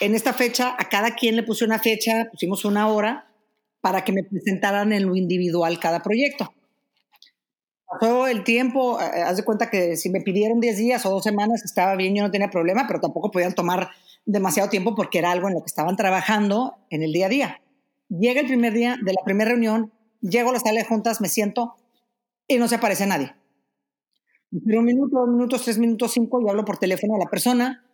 en 0.00 0.14
esta 0.14 0.32
fecha, 0.32 0.74
a 0.78 0.88
cada 0.88 1.14
quien 1.14 1.36
le 1.36 1.42
puse 1.42 1.64
una 1.64 1.78
fecha, 1.78 2.28
pusimos 2.30 2.64
una 2.64 2.88
hora 2.88 3.28
para 3.80 4.04
que 4.04 4.12
me 4.12 4.24
presentaran 4.24 4.92
en 4.92 5.06
lo 5.06 5.16
individual 5.16 5.78
cada 5.80 6.02
proyecto. 6.02 6.54
Pasó 7.86 8.26
el 8.26 8.42
tiempo, 8.42 8.98
eh, 8.98 9.22
haz 9.22 9.36
de 9.36 9.44
cuenta 9.44 9.68
que 9.68 9.96
si 9.96 10.08
me 10.08 10.22
pidieron 10.22 10.60
10 10.60 10.78
días 10.78 11.04
o 11.04 11.10
dos 11.10 11.24
semanas 11.24 11.62
estaba 11.62 11.94
bien, 11.94 12.14
yo 12.14 12.22
no 12.22 12.30
tenía 12.30 12.48
problema, 12.48 12.86
pero 12.86 13.00
tampoco 13.00 13.30
podían 13.30 13.54
tomar 13.54 13.90
demasiado 14.24 14.70
tiempo 14.70 14.94
porque 14.94 15.18
era 15.18 15.30
algo 15.30 15.48
en 15.48 15.54
lo 15.54 15.60
que 15.60 15.66
estaban 15.66 15.96
trabajando 15.96 16.76
en 16.88 17.02
el 17.02 17.12
día 17.12 17.26
a 17.26 17.28
día. 17.28 17.62
Llega 18.08 18.40
el 18.40 18.46
primer 18.46 18.72
día 18.72 18.96
de 19.02 19.12
la 19.12 19.22
primera 19.24 19.50
reunión, 19.50 19.92
llego 20.22 20.50
a 20.50 20.52
la 20.54 20.60
sala 20.60 20.80
de 20.80 20.86
juntas, 20.86 21.20
me 21.20 21.28
siento 21.28 21.74
y 22.48 22.58
no 22.58 22.68
se 22.68 22.76
aparece 22.76 23.06
nadie. 23.06 23.34
Pero 24.64 24.80
un 24.80 24.84
minuto, 24.84 25.18
dos 25.18 25.28
minutos, 25.28 25.62
tres 25.62 25.78
minutos, 25.78 26.12
cinco, 26.12 26.40
y 26.42 26.48
hablo 26.48 26.64
por 26.64 26.76
teléfono 26.76 27.14
a 27.14 27.18
la 27.18 27.30
persona 27.30 27.86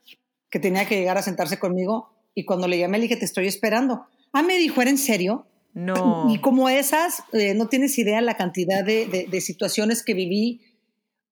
que 0.50 0.58
tenía 0.58 0.86
que 0.86 0.96
llegar 0.96 1.18
a 1.18 1.22
sentarse 1.22 1.58
conmigo 1.58 2.10
y 2.34 2.44
cuando 2.44 2.68
le 2.68 2.78
llamé 2.78 2.98
le 2.98 3.02
dije, 3.02 3.16
te 3.16 3.24
estoy 3.24 3.46
esperando. 3.46 4.06
Ah, 4.32 4.42
me 4.42 4.56
dijo, 4.56 4.80
¿era 4.80 4.90
en 4.90 4.98
serio? 4.98 5.46
No. 5.74 6.26
Y 6.28 6.40
como 6.40 6.68
esas, 6.68 7.22
eh, 7.32 7.54
no 7.54 7.68
tienes 7.68 7.98
idea 7.98 8.20
la 8.20 8.36
cantidad 8.36 8.84
de, 8.84 9.26
de, 9.28 9.40
situaciones 9.40 10.02
que 10.02 10.14
viví 10.14 10.62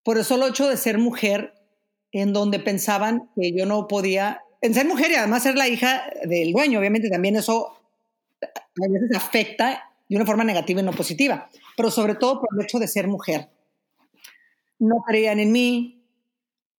por 0.03 0.19
el 0.19 0.25
solo 0.25 0.47
hecho 0.47 0.69
de 0.69 0.77
ser 0.77 0.99
mujer, 0.99 1.55
en 2.13 2.33
donde 2.33 2.59
pensaban 2.59 3.31
que 3.35 3.53
yo 3.53 3.67
no 3.67 3.89
podía, 3.89 4.43
en 4.61 4.75
ser 4.75 4.87
mujer 4.87 5.11
y 5.11 5.15
además 5.15 5.43
ser 5.43 5.57
la 5.57 5.69
hija 5.69 6.05
del 6.25 6.53
dueño, 6.53 6.79
obviamente 6.79 7.11
también 7.11 7.37
eso 7.37 7.79
a 8.43 8.89
veces 8.89 9.17
afecta 9.17 9.91
de 10.09 10.17
una 10.17 10.27
forma 10.27 10.45
negativa 10.45 10.81
y 10.81 10.85
no 10.85 10.93
positiva, 10.93 11.49
pero 11.77 11.91
sobre 11.91 12.15
todo 12.15 12.41
por 12.41 12.49
el 12.57 12.65
hecho 12.65 12.79
de 12.79 12.89
ser 12.89 13.09
mujer. 13.09 13.49
No 14.79 15.03
creían 15.07 15.41
en 15.41 15.53
mí, 15.53 16.05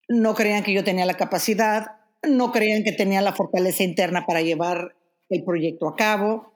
no 0.08 0.36
creían 0.36 0.64
que 0.64 0.74
yo 0.74 0.84
tenía 0.84 1.06
la 1.06 1.16
capacidad, 1.16 1.98
no 2.24 2.52
creían 2.52 2.84
que 2.84 2.92
tenía 2.92 3.22
la 3.22 3.34
fortaleza 3.34 3.84
interna 3.84 4.26
para 4.26 4.42
llevar 4.42 4.96
el 5.30 5.44
proyecto 5.44 5.88
a 5.88 5.96
cabo, 5.96 6.54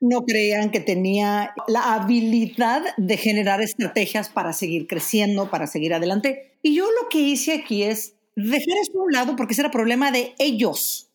no 0.00 0.24
creían 0.24 0.70
que 0.70 0.80
tenía 0.80 1.54
la 1.68 1.94
habilidad 1.94 2.82
de 2.96 3.16
generar 3.16 3.60
estrategias 3.60 4.28
para 4.28 4.52
seguir 4.52 4.86
creciendo, 4.86 5.50
para 5.50 5.66
seguir 5.66 5.94
adelante. 5.94 6.56
Y 6.62 6.74
yo 6.74 6.86
lo 6.86 7.08
que 7.08 7.20
hice 7.20 7.54
aquí 7.54 7.84
es 7.84 8.14
dejar 8.34 8.78
eso 8.82 8.98
a 8.98 9.04
un 9.04 9.12
lado 9.12 9.36
porque 9.36 9.52
ese 9.52 9.62
era 9.62 9.70
problema 9.70 10.10
de 10.10 10.34
ellos, 10.38 11.08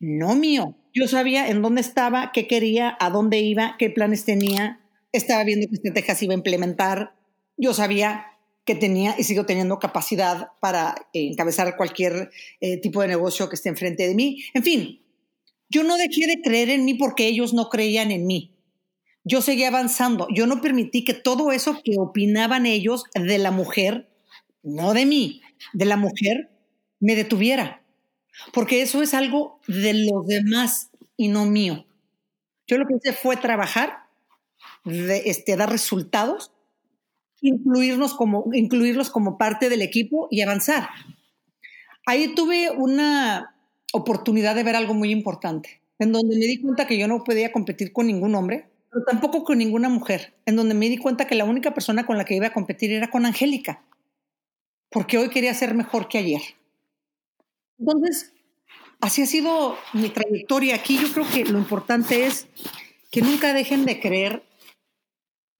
no 0.00 0.34
mío. 0.34 0.74
Yo 0.94 1.08
sabía 1.08 1.48
en 1.48 1.62
dónde 1.62 1.80
estaba, 1.80 2.32
qué 2.32 2.46
quería, 2.46 2.96
a 3.00 3.08
dónde 3.08 3.40
iba, 3.40 3.76
qué 3.78 3.88
planes 3.88 4.24
tenía, 4.24 4.80
estaba 5.12 5.42
viendo 5.44 5.66
qué 5.68 5.76
estrategias 5.76 6.22
iba 6.22 6.34
a 6.34 6.36
implementar. 6.36 7.14
Yo 7.56 7.72
sabía 7.72 8.26
que 8.64 8.74
tenía 8.74 9.14
y 9.18 9.24
sigo 9.24 9.46
teniendo 9.46 9.78
capacidad 9.78 10.48
para 10.60 10.94
encabezar 11.12 11.76
cualquier 11.76 12.30
eh, 12.60 12.76
tipo 12.78 13.00
de 13.00 13.08
negocio 13.08 13.48
que 13.48 13.56
esté 13.56 13.70
enfrente 13.70 14.06
de 14.06 14.14
mí. 14.14 14.44
En 14.52 14.62
fin, 14.62 15.02
yo 15.68 15.82
no 15.82 15.96
dejé 15.96 16.26
de 16.26 16.42
creer 16.42 16.68
en 16.68 16.84
mí 16.84 16.94
porque 16.94 17.26
ellos 17.26 17.54
no 17.54 17.70
creían 17.70 18.10
en 18.10 18.26
mí. 18.26 18.54
Yo 19.24 19.40
seguía 19.40 19.68
avanzando. 19.68 20.26
Yo 20.34 20.46
no 20.46 20.60
permití 20.60 21.04
que 21.04 21.14
todo 21.14 21.52
eso 21.52 21.80
que 21.82 21.96
opinaban 21.98 22.66
ellos 22.66 23.04
de 23.14 23.38
la 23.38 23.50
mujer, 23.50 24.10
no 24.62 24.92
de 24.94 25.06
mí, 25.06 25.40
de 25.72 25.84
la 25.86 25.96
mujer, 25.96 26.50
me 27.00 27.14
detuviera 27.16 27.81
porque 28.52 28.82
eso 28.82 29.02
es 29.02 29.14
algo 29.14 29.60
de 29.66 29.94
los 29.94 30.26
demás 30.26 30.90
y 31.16 31.28
no 31.28 31.44
mío. 31.44 31.84
Yo 32.66 32.78
lo 32.78 32.86
que 32.86 32.94
hice 32.94 33.12
fue 33.12 33.36
trabajar, 33.36 34.06
de, 34.84 35.22
este, 35.26 35.56
dar 35.56 35.70
resultados, 35.70 36.52
incluirnos 37.40 38.14
como, 38.14 38.44
incluirlos 38.52 39.10
como 39.10 39.36
parte 39.38 39.68
del 39.68 39.82
equipo 39.82 40.28
y 40.30 40.40
avanzar. 40.42 40.88
Ahí 42.06 42.34
tuve 42.34 42.70
una 42.70 43.54
oportunidad 43.92 44.54
de 44.54 44.64
ver 44.64 44.76
algo 44.76 44.94
muy 44.94 45.10
importante, 45.10 45.80
en 45.98 46.12
donde 46.12 46.36
me 46.36 46.46
di 46.46 46.60
cuenta 46.60 46.86
que 46.86 46.98
yo 46.98 47.06
no 47.06 47.22
podía 47.24 47.52
competir 47.52 47.92
con 47.92 48.06
ningún 48.06 48.34
hombre, 48.34 48.68
pero 48.90 49.04
tampoco 49.04 49.44
con 49.44 49.58
ninguna 49.58 49.88
mujer, 49.88 50.34
en 50.46 50.56
donde 50.56 50.74
me 50.74 50.88
di 50.88 50.98
cuenta 50.98 51.26
que 51.26 51.34
la 51.34 51.44
única 51.44 51.74
persona 51.74 52.06
con 52.06 52.18
la 52.18 52.24
que 52.24 52.34
iba 52.34 52.48
a 52.48 52.52
competir 52.52 52.92
era 52.92 53.10
con 53.10 53.26
Angélica, 53.26 53.82
porque 54.90 55.18
hoy 55.18 55.30
quería 55.30 55.54
ser 55.54 55.74
mejor 55.74 56.08
que 56.08 56.18
ayer. 56.18 56.42
Entonces, 57.82 58.32
así 59.00 59.22
ha 59.22 59.26
sido 59.26 59.76
mi 59.92 60.08
trayectoria 60.08 60.76
aquí. 60.76 60.98
Yo 60.98 61.12
creo 61.12 61.28
que 61.28 61.44
lo 61.44 61.58
importante 61.58 62.26
es 62.26 62.46
que 63.10 63.22
nunca 63.22 63.52
dejen 63.52 63.84
de 63.84 64.00
creer 64.00 64.44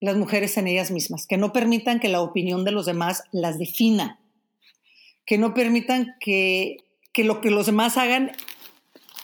las 0.00 0.17
mujeres 0.17 0.57
en 0.57 0.69
ellas 0.69 0.93
mismas, 0.93 1.26
que 1.26 1.37
no 1.37 1.52
permitan 1.52 1.99
que 1.99 2.09
la 2.09 2.21
opinión 2.21 2.64
de 2.64 2.71
los 2.71 2.87
demás 2.87 3.25
las 3.33 3.59
defina, 3.59 4.21
que 5.26 5.37
no 5.37 5.52
permitan 5.52 6.14
que, 6.21 6.85
lo 7.17 7.41
que 7.41 7.50
los 7.50 7.67
demás 7.67 7.97
hagan 7.97 8.31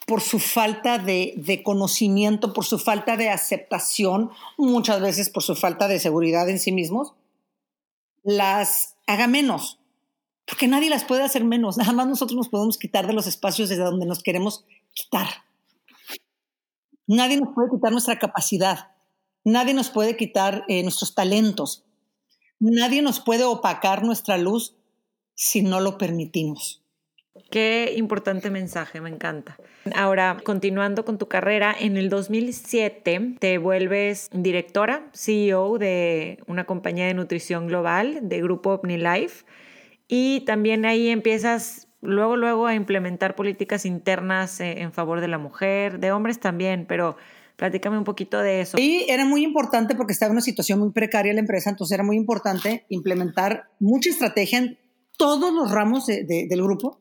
por 0.05 0.21
su 0.21 0.40
falta 0.40 0.99
de, 0.99 1.35
de, 1.37 1.62
conocimiento, 1.62 2.52
por 2.52 2.64
su 2.64 2.81
falta 2.81 3.17
de 3.17 3.28
aceptación, 3.28 4.31
muchas 4.57 5.00
veces 5.00 5.31
por 5.31 5.45
su 5.45 5.55
falta 5.55 5.87
de 5.87 6.00
seguridad 6.00 6.49
en 6.49 6.59
sí 6.59 6.73
mismos, 6.73 7.14
las 8.25 8.97
haga 9.07 9.28
menos 9.28 9.78
porque 10.49 10.67
nadie 10.67 10.88
las 10.88 11.05
puede 11.05 11.23
hacer 11.23 11.45
menos, 11.45 11.76
nada 11.76 11.93
más 11.93 12.07
nosotros 12.07 12.37
nos 12.37 12.49
podemos 12.49 12.78
quitar 12.78 13.07
de 13.07 13.12
los 13.12 13.26
espacios 13.26 13.69
desde 13.69 13.85
donde 13.85 14.07
nos 14.07 14.23
queremos 14.23 14.64
quitar. 14.95 15.28
Nadie 17.07 17.38
nos 17.38 17.55
puede 17.55 17.71
quitar 17.71 17.93
nuestra 17.93 18.19
capacidad, 18.19 18.93
nadie 19.45 19.75
nos 19.75 19.90
puede 19.90 20.17
quitar 20.17 20.64
eh, 20.69 20.83
nuestros 20.83 21.14
talentos, 21.14 21.85
nadie 22.59 23.02
nos 23.02 23.21
puede 23.21 23.45
opacar 23.45 24.02
nuestra 24.02 24.38
luz 24.38 24.75
si 25.35 25.62
no 25.62 25.81
lo 25.81 25.99
permitimos. 25.99 26.83
Qué 27.50 27.95
importante 27.97 28.50
mensaje, 28.50 29.00
me 29.00 29.11
encanta. 29.11 29.57
Ahora, 29.95 30.38
continuando 30.45 31.05
con 31.05 31.19
tu 31.19 31.28
carrera, 31.28 31.75
en 31.78 31.97
el 31.97 32.09
2007 32.09 33.37
te 33.38 33.59
vuelves 33.59 34.28
directora, 34.33 35.09
CEO 35.12 35.78
de 35.78 36.43
una 36.47 36.64
compañía 36.64 37.07
de 37.07 37.14
nutrición 37.14 37.67
global, 37.67 38.21
de 38.23 38.43
Grupo 38.43 38.71
OmniLife. 38.75 39.45
Y 40.09 40.41
también 40.41 40.87
ahí 40.87 41.09
empiezas 41.09 41.87
luego, 42.00 42.37
luego 42.37 42.67
a 42.67 42.75
implementar 42.75 43.37
políticas 43.37 43.85
internas 43.85 44.61
eh, 44.61 44.81
en 44.81 44.93
favor 44.93 45.21
de 45.21 45.29
la 45.29 45.38
mujer, 45.38 46.00
de 46.00 46.12
hombres 46.12 46.41
también, 46.41 46.87
pero 46.88 47.17
platícame 47.57 47.99
un 47.99 48.05
poquito 48.05 48.41
de 48.41 48.62
eso. 48.62 48.79
Y 48.79 49.05
era 49.09 49.27
muy 49.27 49.45
importante 49.45 49.95
porque 49.95 50.12
estaba 50.12 50.29
en 50.29 50.37
una 50.37 50.41
situación 50.41 50.79
muy 50.79 50.93
precaria 50.93 51.35
la 51.35 51.41
empresa, 51.41 51.71
entonces 51.71 51.95
era 51.95 52.05
muy 52.05 52.17
importante 52.17 52.87
implementar 52.88 53.71
mucha 53.81 54.11
estrategia 54.11 54.59
en 54.59 54.79
todos 55.19 55.53
los 55.53 55.71
ramos 55.71 56.07
del 56.07 56.62
grupo, 56.62 57.00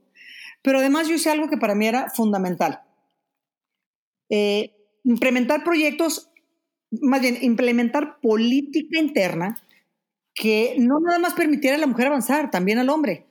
pero 0.61 0.79
además 0.79 1.07
yo 1.07 1.15
hice 1.15 1.29
algo 1.29 1.49
que 1.49 1.57
para 1.57 1.75
mí 1.75 1.87
era 1.87 2.09
fundamental. 2.09 2.81
Eh, 4.29 4.73
implementar 5.03 5.63
proyectos, 5.63 6.31
más 6.89 7.21
bien 7.21 7.37
implementar 7.41 8.19
política 8.19 8.99
interna 8.99 9.55
que 10.37 10.75
no 10.77 10.99
nada 10.99 11.17
más 11.17 11.33
permitiera 11.33 11.75
a 11.75 11.79
la 11.79 11.87
mujer 11.87 12.07
avanzar, 12.07 12.51
también 12.51 12.77
al 12.77 12.89
hombre. 12.89 13.25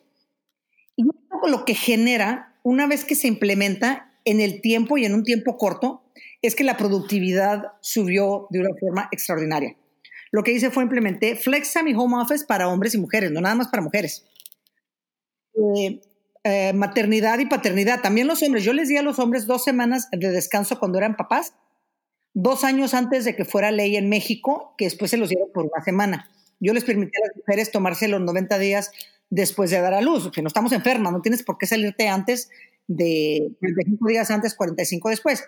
Y 0.96 1.04
lo 1.46 1.64
que 1.64 1.75
genera, 1.75 2.58
una 2.64 2.88
vez 2.88 3.04
que 3.04 3.14
se 3.14 3.28
implementa 3.28 4.12
en 4.25 4.40
el 4.40 4.60
tiempo 4.60 4.98
y 4.98 5.04
en 5.04 5.14
un 5.14 5.22
tiempo 5.22 5.56
corto, 5.56 6.02
es 6.42 6.56
que 6.56 6.64
la 6.64 6.76
productividad 6.76 7.62
subió 7.80 8.48
de 8.50 8.60
una 8.60 8.70
forma 8.78 9.08
extraordinaria. 9.12 9.76
Lo 10.32 10.42
que 10.42 10.50
hice 10.50 10.70
fue 10.70 10.82
implementé 10.82 11.36
Flexam 11.36 11.86
y 11.86 11.94
Home 11.94 12.16
Office 12.20 12.44
para 12.44 12.68
hombres 12.68 12.94
y 12.94 12.98
mujeres, 12.98 13.30
no 13.30 13.40
nada 13.40 13.54
más 13.54 13.68
para 13.68 13.84
mujeres. 13.84 14.26
Eh, 15.54 16.00
eh, 16.42 16.72
maternidad 16.72 17.38
y 17.38 17.46
paternidad, 17.46 18.02
también 18.02 18.26
los 18.26 18.42
hombres. 18.42 18.64
Yo 18.64 18.72
les 18.72 18.88
di 18.88 18.96
a 18.96 19.02
los 19.02 19.20
hombres 19.20 19.46
dos 19.46 19.62
semanas 19.62 20.08
de 20.10 20.30
descanso 20.30 20.80
cuando 20.80 20.98
eran 20.98 21.16
papás, 21.16 21.54
dos 22.34 22.64
años 22.64 22.94
antes 22.94 23.25
de 23.25 23.36
que 23.36 23.44
fuera 23.44 23.70
ley 23.70 23.96
en 23.96 24.08
México, 24.08 24.75
que 24.76 24.86
después 24.86 25.12
se 25.12 25.16
los 25.16 25.28
dieron 25.28 25.50
por 25.54 25.66
una 25.66 25.84
semana. 25.84 26.30
Yo 26.60 26.72
les 26.72 26.84
permití 26.84 27.12
a 27.16 27.26
las 27.26 27.36
mujeres 27.36 27.70
tomarse 27.70 28.08
los 28.08 28.20
90 28.20 28.58
días 28.58 28.90
después 29.30 29.70
de 29.70 29.80
dar 29.80 29.94
a 29.94 30.00
luz, 30.00 30.30
que 30.30 30.42
no 30.42 30.48
estamos 30.48 30.72
enfermas, 30.72 31.12
no 31.12 31.20
tienes 31.20 31.42
por 31.42 31.58
qué 31.58 31.66
salirte 31.66 32.08
antes 32.08 32.50
de 32.86 33.48
45 33.60 34.08
días 34.08 34.30
antes, 34.30 34.54
45 34.54 35.08
después. 35.08 35.44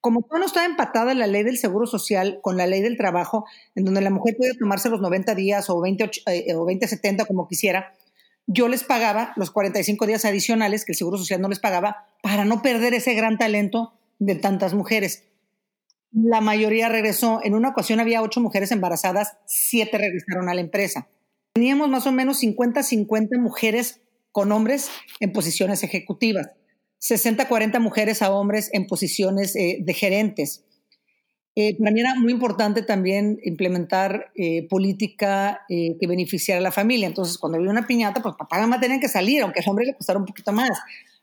Como 0.00 0.22
todo 0.22 0.40
no 0.40 0.46
estaba 0.46 0.66
empatada 0.66 1.14
la 1.14 1.26
ley 1.26 1.44
del 1.44 1.58
seguro 1.58 1.86
social 1.86 2.40
con 2.42 2.56
la 2.56 2.66
ley 2.66 2.82
del 2.82 2.96
trabajo, 2.96 3.44
en 3.74 3.84
donde 3.84 4.00
la 4.00 4.10
mujer 4.10 4.36
puede 4.36 4.54
tomarse 4.54 4.88
los 4.88 5.00
90 5.00 5.34
días 5.34 5.70
o 5.70 5.80
20, 5.80 6.10
eh, 6.26 6.54
o 6.54 6.64
20 6.64 6.88
70 6.88 7.24
como 7.24 7.46
quisiera, 7.46 7.92
yo 8.46 8.66
les 8.66 8.82
pagaba 8.82 9.32
los 9.36 9.52
45 9.52 10.06
días 10.06 10.24
adicionales 10.24 10.84
que 10.84 10.92
el 10.92 10.98
seguro 10.98 11.18
social 11.18 11.40
no 11.40 11.48
les 11.48 11.60
pagaba 11.60 12.06
para 12.22 12.44
no 12.44 12.62
perder 12.62 12.94
ese 12.94 13.14
gran 13.14 13.38
talento 13.38 13.92
de 14.18 14.34
tantas 14.34 14.74
mujeres 14.74 15.24
la 16.12 16.40
mayoría 16.40 16.88
regresó. 16.88 17.40
En 17.42 17.54
una 17.54 17.70
ocasión 17.70 18.00
había 18.00 18.22
ocho 18.22 18.40
mujeres 18.40 18.70
embarazadas, 18.70 19.36
siete 19.46 19.98
regresaron 19.98 20.48
a 20.48 20.54
la 20.54 20.60
empresa. 20.60 21.08
Teníamos 21.54 21.88
más 21.88 22.06
o 22.06 22.12
menos 22.12 22.42
50-50 22.42 23.38
mujeres 23.38 24.00
con 24.30 24.52
hombres 24.52 24.90
en 25.20 25.32
posiciones 25.32 25.82
ejecutivas, 25.82 26.50
60-40 27.00 27.78
mujeres 27.80 28.22
a 28.22 28.32
hombres 28.32 28.70
en 28.72 28.86
posiciones 28.86 29.54
eh, 29.56 29.78
de 29.80 29.94
gerentes. 29.94 30.64
Eh, 31.54 31.76
para 31.76 31.90
mí 31.90 32.00
era 32.00 32.14
muy 32.14 32.32
importante 32.32 32.82
también 32.82 33.38
implementar 33.42 34.32
eh, 34.34 34.66
política 34.68 35.60
que 35.68 36.06
beneficiara 36.06 36.60
a 36.60 36.62
la 36.62 36.72
familia. 36.72 37.06
Entonces, 37.06 37.36
cuando 37.36 37.58
había 37.58 37.70
una 37.70 37.86
piñata, 37.86 38.22
pues 38.22 38.34
papá 38.38 38.56
y 38.56 38.60
mamá 38.62 38.80
tenían 38.80 39.00
que 39.00 39.08
salir, 39.08 39.42
aunque 39.42 39.60
al 39.60 39.68
hombre 39.68 39.84
le 39.84 39.94
costara 39.94 40.18
un 40.18 40.24
poquito 40.24 40.52
más. 40.52 40.70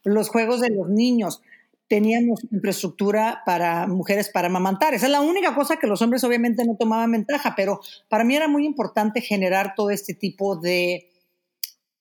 Los 0.04 0.30
juegos 0.30 0.62
de 0.62 0.70
los 0.70 0.88
niños, 0.88 1.42
teníamos 1.90 2.46
infraestructura 2.52 3.42
para 3.46 3.88
mujeres 3.88 4.30
para 4.30 4.48
amamantar. 4.48 4.94
Esa 4.94 5.08
es 5.08 5.12
la 5.12 5.22
única 5.22 5.56
cosa 5.56 5.78
que 5.78 5.88
los 5.88 6.02
hombres 6.02 6.24
obviamente 6.24 6.64
no 6.64 6.76
tomaban 6.76 7.12
ventaja, 7.12 7.56
pero 7.58 7.82
para 8.08 8.24
mí 8.24 8.36
era 8.36 8.48
muy 8.48 8.66
importante 8.66 9.22
generar 9.22 9.74
todo 9.76 9.90
este 9.90 10.14
tipo 10.14 10.56
de 10.56 11.10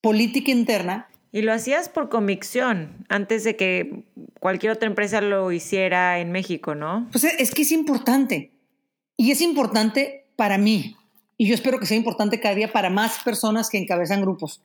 política 0.00 0.52
interna. 0.52 1.08
Y 1.32 1.42
lo 1.42 1.52
hacías 1.52 1.88
por 1.88 2.08
convicción, 2.08 3.04
antes 3.08 3.44
de 3.44 3.56
que 3.56 4.04
cualquier 4.40 4.72
otra 4.72 4.88
empresa 4.88 5.20
lo 5.20 5.52
hiciera 5.52 6.20
en 6.20 6.32
México, 6.32 6.74
¿no? 6.74 7.08
Pues 7.10 7.24
es 7.24 7.50
que 7.50 7.62
es 7.62 7.72
importante. 7.72 8.52
Y 9.16 9.30
es 9.30 9.40
importante 9.40 10.26
para 10.36 10.56
mí, 10.56 10.96
y 11.36 11.46
yo 11.46 11.54
espero 11.54 11.78
que 11.78 11.86
sea 11.86 11.96
importante 11.96 12.40
cada 12.40 12.56
día 12.56 12.72
para 12.72 12.90
más 12.90 13.22
personas 13.22 13.70
que 13.70 13.78
encabezan 13.78 14.22
grupos, 14.22 14.62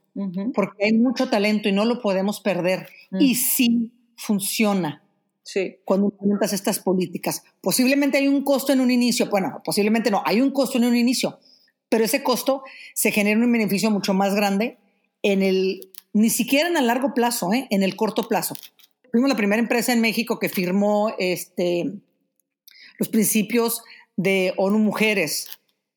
porque 0.54 0.86
hay 0.86 0.94
mucho 0.94 1.30
talento 1.30 1.70
y 1.70 1.72
no 1.72 1.86
lo 1.86 2.02
podemos 2.02 2.40
perder. 2.40 2.88
Mm. 3.12 3.22
Y 3.22 3.36
sí 3.36 3.92
funciona. 4.16 5.03
Sí. 5.44 5.78
Cuando 5.86 6.08
implementas 6.08 6.54
estas 6.54 6.80
políticas. 6.80 7.44
Posiblemente 7.62 8.18
hay 8.18 8.28
un 8.28 8.44
costo 8.44 8.72
en 8.72 8.80
un 8.80 8.92
inicio, 8.92 9.30
bueno, 9.30 9.62
posiblemente 9.64 10.10
no, 10.10 10.24
hay 10.26 10.42
un 10.42 10.52
costo 10.52 10.78
en 10.78 10.86
un 10.86 10.96
inicio, 10.96 11.40
pero 11.90 12.06
ese 12.06 12.24
costo 12.24 12.64
se 12.96 13.12
genera 13.12 13.40
un 13.40 13.52
beneficio 13.52 13.92
mucho 13.92 14.14
más 14.14 14.34
grande 14.36 14.78
en 15.22 15.44
el, 15.44 15.92
ni 16.14 16.30
siquiera 16.30 16.70
en 16.70 16.78
el 16.78 16.88
largo 16.88 17.14
plazo, 17.14 17.54
¿eh? 17.54 17.68
en 17.70 17.84
el 17.84 17.96
corto 17.96 18.28
plazo. 18.28 18.56
Fuimos 19.12 19.30
la 19.30 19.36
primera 19.36 19.62
empresa 19.62 19.94
en 19.94 20.02
México 20.02 20.40
que 20.40 20.50
firmó 20.50 21.14
este, 21.20 21.92
los 22.98 23.10
principios 23.10 23.84
de 24.16 24.54
ONU 24.58 24.80
Mujeres, 24.80 25.50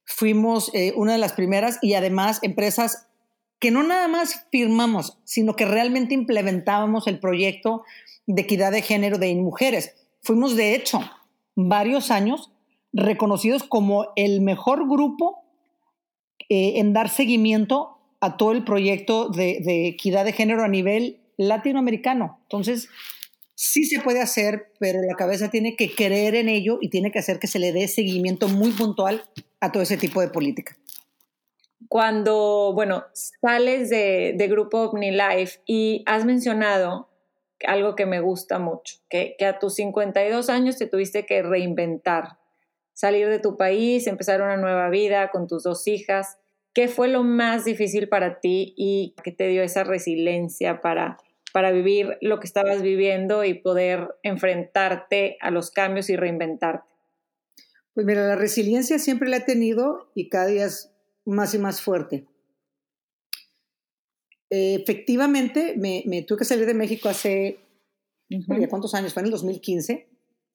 fuimos 0.07 0.71
eh, 0.73 0.93
una 0.97 1.13
de 1.13 1.19
las 1.19 1.33
primeras 1.33 1.79
y 1.83 1.95
además 1.95 2.39
empresas 2.43 3.09
que 3.59 3.71
no 3.71 3.83
nada 3.83 4.09
más 4.09 4.47
firmamos, 4.51 5.19
sino 5.25 5.57
que 5.57 5.65
realmente 5.65 6.15
implementábamos 6.15 7.07
el 7.07 7.19
proyecto 7.19 7.85
de 8.27 8.43
equidad 8.43 8.73
de 8.73 8.83
género 8.83 9.19
de 9.19 9.35
mujeres. 9.37 9.95
Fuimos, 10.23 10.57
de 10.57 10.75
hecho, 10.75 11.01
varios 11.55 12.11
años 12.11 12.51
reconocidos 12.93 13.63
como 13.63 14.09
el 14.17 14.41
mejor 14.41 14.89
grupo 14.89 15.43
eh, 16.49 16.75
en 16.77 16.93
dar 16.93 17.09
seguimiento 17.09 17.99
a 18.21 18.37
todo 18.37 18.53
el 18.53 18.65
proyecto 18.65 19.29
de, 19.29 19.61
de, 19.65 19.89
equidad 19.89 20.25
de 20.25 20.33
género 20.33 20.65
a 20.65 20.69
nivel 20.69 21.21
latinoamericano. 21.37 22.39
Entonces, 22.43 22.89
sí 23.55 23.85
se 23.85 24.01
puede 24.01 24.21
hacer, 24.21 24.73
pero 24.79 25.01
la 25.03 25.15
cabeza 25.15 25.51
tiene 25.51 25.77
que 25.77 25.95
creer 25.95 26.35
en 26.35 26.49
ello 26.49 26.79
y 26.81 26.89
tiene 26.89 27.11
que 27.11 27.19
hacer 27.19 27.39
que 27.39 27.47
se 27.47 27.59
le 27.59 27.73
dé 27.73 27.89
seguimiento 27.89 28.49
muy 28.49 28.71
puntual 28.73 29.25
a 29.61 29.73
todo 29.73 29.83
ese 29.83 29.97
tipo 29.97 30.21
de 30.21 30.29
política. 30.29 30.77
Cuando, 31.89 32.73
bueno, 32.75 33.05
sales 33.13 33.91
de, 33.91 34.35
de 34.37 34.49
Grupo 34.49 34.83
OmniLife 34.91 35.61
y 35.67 36.03
has 36.07 36.25
mencionado 36.25 37.09
algo 37.67 37.95
que 37.95 38.07
me 38.07 38.21
gusta 38.21 38.59
mucho, 38.59 38.97
que, 39.09 39.37
que 39.39 39.47
a 39.47 39.59
tus 39.59 39.75
52 39.75 40.51
años 40.51 40.77
te 40.77 40.87
tuviste 40.87 41.27
que 41.27 41.43
reinventar, 41.43 42.39
salir 42.93 43.29
de 43.29 43.39
tu 43.39 43.57
país, 43.57 44.07
empezar 44.07 44.43
una 44.43 44.57
nueva 44.57 44.89
vida 44.89 45.31
con 45.31 45.47
tus 45.47 45.63
dos 45.63 45.87
hijas. 45.87 46.39
¿Qué 46.73 46.89
fue 46.89 47.09
lo 47.09 47.23
más 47.23 47.65
difícil 47.65 48.09
para 48.09 48.41
ti 48.41 48.75
y 48.77 49.15
qué 49.23 49.33
te 49.33 49.49
dio 49.49 49.63
esa 49.63 49.85
resiliencia 49.85 50.81
para, 50.81 51.19
para 51.53 51.71
vivir 51.71 52.19
lo 52.21 52.41
que 52.41 52.47
estabas 52.47 52.83
viviendo 52.83 53.45
y 53.45 53.55
poder 53.55 54.15
enfrentarte 54.23 55.39
a 55.41 55.51
los 55.51 55.71
cambios 55.71 56.11
y 56.11 56.17
reinventarte? 56.17 56.89
Pues 57.95 58.05
mira, 58.05 58.27
la 58.27 58.37
resiliencia 58.37 58.99
siempre 58.99 59.31
la 59.31 59.39
he 59.39 59.41
tenido 59.41 60.11
y 60.15 60.29
cada 60.29 60.47
día 60.47 60.67
es 60.67 60.93
más 61.27 61.55
y 61.55 61.59
más 61.59 61.81
fuerte. 61.81 62.27
efectivamente, 64.49 65.75
me, 65.77 66.23
tuve 66.23 66.39
que 66.39 66.45
salir 66.45 66.67
de 66.67 66.75
México 66.75 67.09
hace, 67.09 67.59
¿cuántos 68.69 68.95
años? 68.95 69.13
Fue 69.13 69.21
en 69.21 69.27
el 69.27 69.33
2015. 69.33 70.09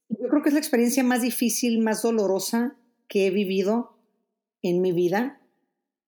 Yo 0.10 0.28
creo 0.30 0.42
que 0.42 0.50
es 0.50 0.54
la 0.54 0.60
experiencia 0.60 1.04
más 1.04 1.22
difícil, 1.22 1.80
más 1.80 2.02
dolorosa 2.02 2.76
que 3.08 3.28
he 3.28 3.30
vivido 3.32 3.98
en 4.62 4.82
mi 4.82 4.92
vida. 4.92 5.42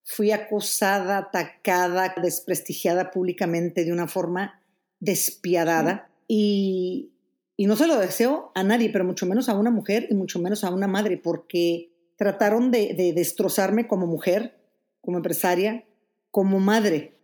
Fui 0.04 0.30
acosada, 0.32 1.18
atacada, 1.18 2.14
desprestigiada 2.20 3.10
públicamente 3.10 3.84
de 3.84 3.92
una 3.92 4.08
forma 4.08 4.62
despiadada. 5.00 6.10
Y 6.26 7.14
y 7.56 7.66
no 7.66 7.76
se 7.76 7.86
lo 7.86 7.98
deseo 7.98 8.50
a 8.54 8.64
nadie, 8.64 8.90
pero 8.90 9.04
mucho 9.04 9.26
menos 9.26 9.48
a 9.48 9.54
una 9.54 9.70
mujer 9.70 10.08
y 10.10 10.14
mucho 10.14 10.40
menos 10.40 10.64
a 10.64 10.70
una 10.70 10.88
madre, 10.88 11.18
porque 11.18 11.92
trataron 12.16 12.70
de, 12.70 13.12
destrozarme 13.14 13.86
como 13.86 14.06
mujer, 14.06 14.58
como 15.00 15.18
empresaria, 15.18 15.84
como 16.30 16.60
madre. 16.60 17.18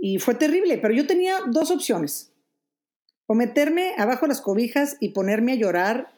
Y 0.00 0.18
fue 0.18 0.34
terrible, 0.34 0.78
pero 0.78 0.94
yo 0.94 1.06
tenía 1.06 1.40
dos 1.50 1.70
opciones. 1.70 2.32
O 3.26 3.34
meterme 3.34 3.94
abajo 3.96 4.26
las 4.26 4.40
cobijas 4.40 4.96
y 5.00 5.10
ponerme 5.10 5.52
a 5.52 5.56
llorar 5.56 6.14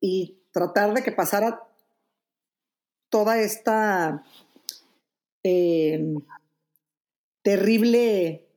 y 0.00 0.42
tratar 0.52 0.94
de 0.94 1.02
que 1.02 1.12
pasara 1.12 1.66
toda 3.08 3.40
esta 3.40 4.24
eh, 5.42 6.14
terrible, 7.42 8.48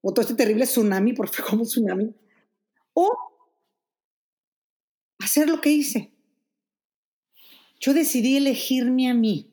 o 0.00 0.12
todo 0.12 0.22
este 0.22 0.34
terrible 0.34 0.64
tsunami, 0.64 1.12
porque 1.14 1.36
fue 1.36 1.44
como 1.44 1.62
un 1.62 1.68
tsunami, 1.68 2.14
o 2.94 3.16
hacer 5.18 5.48
lo 5.48 5.60
que 5.60 5.70
hice. 5.70 6.15
Yo 7.80 7.94
decidí 7.94 8.36
elegirme 8.36 9.08
a 9.08 9.14
mí. 9.14 9.50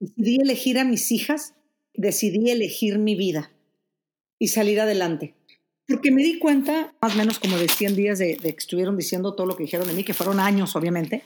Decidí 0.00 0.40
elegir 0.40 0.78
a 0.78 0.84
mis 0.84 1.12
hijas, 1.12 1.54
decidí 1.94 2.50
elegir 2.50 2.98
mi 2.98 3.14
vida 3.14 3.52
y 4.38 4.48
salir 4.48 4.80
adelante. 4.80 5.34
Porque 5.86 6.10
me 6.10 6.22
di 6.22 6.38
cuenta, 6.38 6.94
más 7.00 7.14
o 7.14 7.18
menos 7.18 7.38
como 7.38 7.56
de 7.58 7.68
100 7.68 7.96
días 7.96 8.18
de, 8.18 8.36
que 8.36 8.48
estuvieron 8.48 8.96
diciendo 8.96 9.34
todo 9.34 9.46
lo 9.46 9.56
que 9.56 9.64
dijeron 9.64 9.86
de 9.86 9.94
mí, 9.94 10.04
que 10.04 10.14
fueron 10.14 10.40
años, 10.40 10.74
obviamente, 10.74 11.22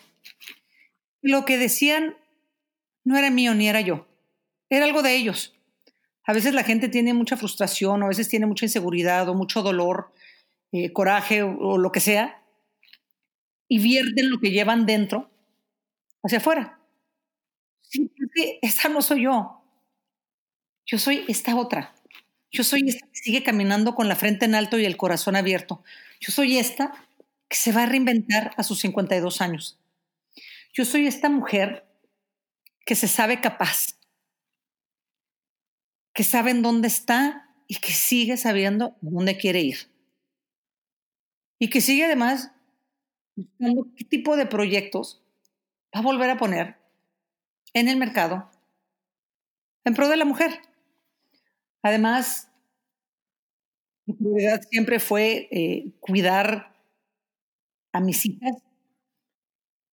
lo 1.22 1.44
que 1.44 1.56
decían 1.58 2.16
no 3.04 3.16
era 3.16 3.30
mío 3.30 3.54
ni 3.54 3.68
era 3.68 3.80
yo, 3.80 4.06
era 4.68 4.84
algo 4.84 5.02
de 5.02 5.16
ellos. 5.16 5.54
A 6.24 6.32
veces 6.32 6.54
la 6.54 6.64
gente 6.64 6.88
tiene 6.88 7.14
mucha 7.14 7.36
frustración, 7.36 8.02
a 8.02 8.08
veces 8.08 8.28
tiene 8.28 8.46
mucha 8.46 8.64
inseguridad 8.64 9.28
o 9.28 9.34
mucho 9.34 9.62
dolor 9.62 10.12
eh, 10.72 10.92
coraje 10.92 11.42
o, 11.42 11.78
lo 11.78 11.92
que 11.92 12.00
sea, 12.00 12.42
y 13.68 13.78
vierten 13.78 14.30
lo 14.30 14.40
que 14.40 14.50
llevan 14.50 14.86
dentro 14.86 15.30
hacia 16.26 16.38
afuera. 16.38 16.80
esa 18.62 18.88
no 18.88 19.02
soy 19.02 19.22
yo. 19.22 19.62
Yo 20.84 20.98
soy 20.98 21.24
esta 21.28 21.56
otra. 21.56 21.94
Yo 22.50 22.64
soy 22.64 22.88
esta 22.88 23.06
que 23.06 23.16
sigue 23.16 23.42
caminando 23.42 23.94
con 23.94 24.08
la 24.08 24.16
frente 24.16 24.44
en 24.44 24.54
alto 24.54 24.78
y 24.78 24.84
el 24.84 24.96
corazón 24.96 25.36
abierto. 25.36 25.82
Yo 26.20 26.32
soy 26.32 26.58
esta 26.58 26.92
que 27.48 27.56
se 27.56 27.72
va 27.72 27.84
a 27.84 27.86
reinventar 27.86 28.52
a 28.56 28.62
sus 28.62 28.80
52 28.80 29.40
años. 29.40 29.80
Yo 30.72 30.84
soy 30.84 31.06
esta 31.06 31.28
mujer 31.28 31.86
que 32.84 32.94
se 32.94 33.08
sabe 33.08 33.40
capaz, 33.40 33.98
que 36.14 36.24
sabe 36.24 36.50
en 36.50 36.62
dónde 36.62 36.88
está 36.88 37.48
y 37.66 37.76
que 37.76 37.92
sigue 37.92 38.36
sabiendo 38.36 38.96
dónde 39.00 39.36
quiere 39.36 39.60
ir 39.60 39.96
y 41.58 41.70
que 41.70 41.80
sigue 41.80 42.04
además 42.04 42.52
buscando 43.34 43.86
qué 43.96 44.04
tipo 44.04 44.36
de 44.36 44.46
proyectos 44.46 45.22
a 45.96 46.02
volver 46.02 46.30
a 46.30 46.37
poner 46.37 46.76
en 47.72 47.88
el 47.88 47.96
mercado 47.96 48.50
en 49.85 49.94
pro 49.94 50.09
de 50.09 50.16
la 50.16 50.24
mujer. 50.24 50.61
Además, 51.82 52.50
mi 54.06 54.14
prioridad 54.14 54.61
siempre 54.70 55.00
fue 55.00 55.48
eh, 55.50 55.92
cuidar 56.00 56.74
a 57.92 58.00
mis 58.00 58.26
hijas. 58.26 58.56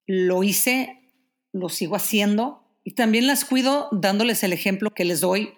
Lo 0.06 0.44
hice, 0.44 1.14
lo 1.52 1.70
sigo 1.70 1.96
haciendo 1.96 2.64
y 2.84 2.96
también 2.96 3.28
las 3.28 3.46
cuido 3.46 3.90
dándoles 3.92 4.44
el 4.44 4.54
ejemplo 4.54 4.90
que 4.90 5.06
les 5.06 5.22
doy 5.22 5.54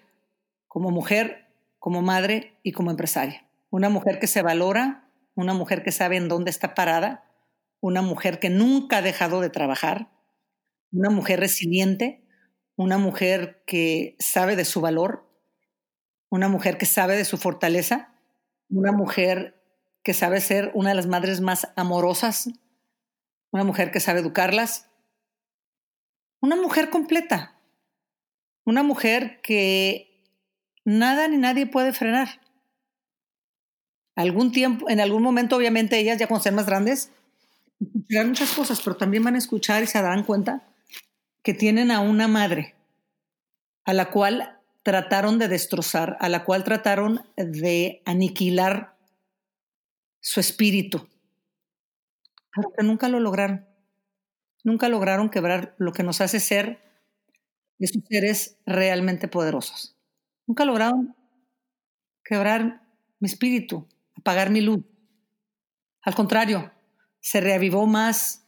como 0.68 0.92
mujer, 0.92 1.48
como 1.80 2.02
madre 2.02 2.60
y 2.64 2.72
como 2.72 2.92
empresaria. 2.92 3.48
Una 3.70 3.90
mujer 3.90 4.20
que 4.20 4.28
se 4.28 4.42
valora, 4.42 5.10
una 5.34 5.54
mujer 5.54 5.84
que 5.84 5.92
sabe 5.92 6.18
en 6.18 6.28
dónde 6.28 6.52
está 6.52 6.76
parada, 6.76 7.24
una 7.80 8.02
mujer 8.02 8.40
que 8.40 8.50
nunca 8.50 8.98
ha 8.98 9.02
dejado 9.02 9.42
de 9.42 9.50
trabajar, 9.50 10.10
una 10.96 11.10
mujer 11.10 11.40
resiliente, 11.42 12.24
una 12.78 12.98
mujer 12.98 13.64
que 13.68 14.16
sabe 14.20 14.56
de 14.56 14.66
su 14.66 14.80
valor, 14.80 15.30
una 16.30 16.48
mujer 16.48 16.78
que 16.78 16.86
sabe 16.86 17.18
de 17.18 17.26
su 17.26 17.38
fortaleza, 17.38 18.14
una 18.70 18.92
mujer 18.92 19.62
que 20.04 20.14
sabe 20.14 20.40
ser 20.40 20.72
una 20.74 20.90
de 20.90 20.96
las 20.96 21.08
madres 21.08 21.42
más 21.42 21.68
amorosas, 21.76 22.50
una 23.52 23.64
mujer 23.64 23.92
que 23.92 24.00
sabe 24.00 24.22
educarlas, 24.22 24.90
una 26.40 26.56
mujer 26.56 26.90
completa, 26.90 27.60
una 28.64 28.82
mujer 28.82 29.42
que 29.42 30.24
nada 30.86 31.28
ni 31.28 31.38
nadie 31.38 31.68
puede 31.68 31.92
frenar. 31.92 32.42
Algún 34.16 34.54
tiempo, 34.54 34.90
en 34.90 35.02
algún 35.02 35.24
momento, 35.24 35.58
obviamente, 35.58 36.00
ellas 36.00 36.18
ya 36.18 36.28
cuando 36.28 36.44
sean 36.44 36.56
más 36.56 36.66
grandes, 36.66 37.12
escucharán 37.82 38.30
muchas 38.30 38.54
cosas, 38.54 38.82
pero 38.82 38.96
también 38.96 39.24
van 39.24 39.36
a 39.36 39.40
escuchar 39.40 39.84
y 39.84 39.88
se 39.88 40.02
darán 40.02 40.24
cuenta 40.24 40.64
que 41.46 41.54
tienen 41.54 41.92
a 41.92 42.00
una 42.00 42.28
madre 42.28 42.76
a 43.86 43.94
la 43.94 44.10
cual 44.10 44.60
trataron 44.82 45.38
de 45.38 45.48
destrozar, 45.48 46.18
a 46.20 46.28
la 46.28 46.44
cual 46.44 46.64
trataron 46.64 47.22
de 47.38 48.02
aniquilar 48.06 48.98
su 50.20 50.40
espíritu, 50.40 51.08
pero 52.52 52.72
que 52.76 52.84
nunca 52.84 53.10
lo 53.10 53.20
lograron. 53.20 53.64
Nunca 54.64 54.90
lograron 54.90 55.30
quebrar 55.30 55.76
lo 55.78 55.92
que 55.94 56.02
nos 56.02 56.20
hace 56.20 56.40
ser 56.40 56.82
esos 57.78 58.02
seres 58.10 58.58
realmente 58.66 59.28
poderosos. 59.28 59.96
Nunca 60.48 60.66
lograron 60.66 61.16
quebrar 62.24 62.82
mi 63.20 63.28
espíritu, 63.28 63.88
apagar 64.16 64.50
mi 64.50 64.62
luz. 64.62 64.84
Al 66.02 66.16
contrario, 66.16 66.72
se 67.20 67.40
reavivó 67.40 67.86
más 67.86 68.45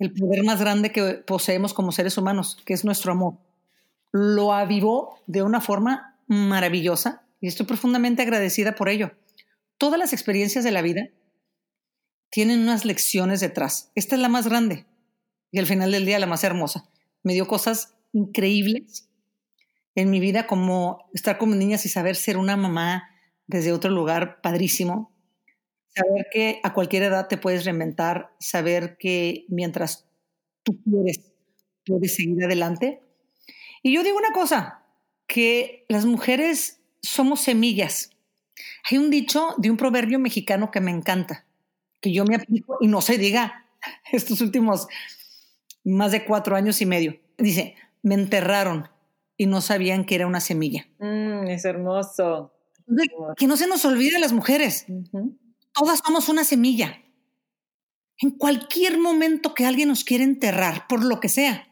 el 0.00 0.12
poder 0.12 0.42
más 0.42 0.58
grande 0.60 0.90
que 0.90 1.14
poseemos 1.26 1.74
como 1.74 1.92
seres 1.92 2.18
humanos, 2.18 2.58
que 2.64 2.72
es 2.72 2.84
nuestro 2.84 3.12
amor. 3.12 3.34
Lo 4.12 4.52
avivó 4.52 5.20
de 5.26 5.42
una 5.42 5.60
forma 5.60 6.18
maravillosa 6.26 7.22
y 7.40 7.46
estoy 7.46 7.66
profundamente 7.66 8.22
agradecida 8.22 8.74
por 8.74 8.88
ello. 8.88 9.12
Todas 9.78 9.98
las 9.98 10.12
experiencias 10.12 10.64
de 10.64 10.72
la 10.72 10.82
vida 10.82 11.08
tienen 12.30 12.60
unas 12.60 12.84
lecciones 12.84 13.40
detrás. 13.40 13.92
Esta 13.94 14.16
es 14.16 14.22
la 14.22 14.28
más 14.28 14.48
grande 14.48 14.86
y 15.52 15.58
al 15.58 15.66
final 15.66 15.92
del 15.92 16.06
día 16.06 16.18
la 16.18 16.26
más 16.26 16.44
hermosa. 16.44 16.88
Me 17.22 17.34
dio 17.34 17.46
cosas 17.46 17.94
increíbles 18.12 19.08
en 19.94 20.10
mi 20.10 20.18
vida 20.18 20.46
como 20.46 21.10
estar 21.12 21.36
con 21.36 21.56
niñas 21.58 21.84
y 21.84 21.90
saber 21.90 22.16
ser 22.16 22.38
una 22.38 22.56
mamá 22.56 23.10
desde 23.46 23.72
otro 23.72 23.90
lugar 23.90 24.40
padrísimo. 24.40 25.09
Saber 25.94 26.26
que 26.32 26.60
a 26.62 26.72
cualquier 26.72 27.04
edad 27.04 27.28
te 27.28 27.36
puedes 27.36 27.64
reinventar, 27.64 28.34
saber 28.38 28.96
que 28.98 29.44
mientras 29.48 30.06
tú 30.62 30.80
quieres, 30.82 31.32
puedes 31.84 32.14
seguir 32.14 32.44
adelante. 32.44 33.02
Y 33.82 33.94
yo 33.94 34.04
digo 34.04 34.18
una 34.18 34.32
cosa, 34.32 34.84
que 35.26 35.86
las 35.88 36.04
mujeres 36.04 36.80
somos 37.02 37.40
semillas. 37.40 38.10
Hay 38.90 38.98
un 38.98 39.10
dicho 39.10 39.54
de 39.58 39.70
un 39.70 39.76
proverbio 39.76 40.18
mexicano 40.18 40.70
que 40.70 40.80
me 40.80 40.90
encanta, 40.90 41.46
que 42.00 42.12
yo 42.12 42.24
me 42.24 42.36
aplico 42.36 42.78
y 42.80 42.88
no 42.88 43.00
se 43.00 43.16
diga 43.16 43.66
estos 44.12 44.40
últimos 44.40 44.86
más 45.84 46.12
de 46.12 46.24
cuatro 46.24 46.56
años 46.56 46.80
y 46.82 46.86
medio. 46.86 47.20
Dice, 47.38 47.74
me 48.02 48.14
enterraron 48.14 48.88
y 49.36 49.46
no 49.46 49.60
sabían 49.60 50.04
que 50.04 50.16
era 50.16 50.26
una 50.26 50.40
semilla. 50.40 50.86
Mm, 50.98 51.46
es 51.46 51.64
hermoso. 51.64 52.52
que 53.36 53.46
no 53.46 53.56
se 53.56 53.66
nos 53.66 53.84
olvide 53.84 54.18
las 54.18 54.32
mujeres. 54.32 54.86
Todas 55.72 56.00
somos 56.04 56.28
una 56.28 56.44
semilla. 56.44 57.02
En 58.18 58.30
cualquier 58.30 58.98
momento 58.98 59.54
que 59.54 59.64
alguien 59.64 59.88
nos 59.88 60.04
quiera 60.04 60.24
enterrar, 60.24 60.86
por 60.88 61.04
lo 61.04 61.20
que 61.20 61.28
sea, 61.28 61.68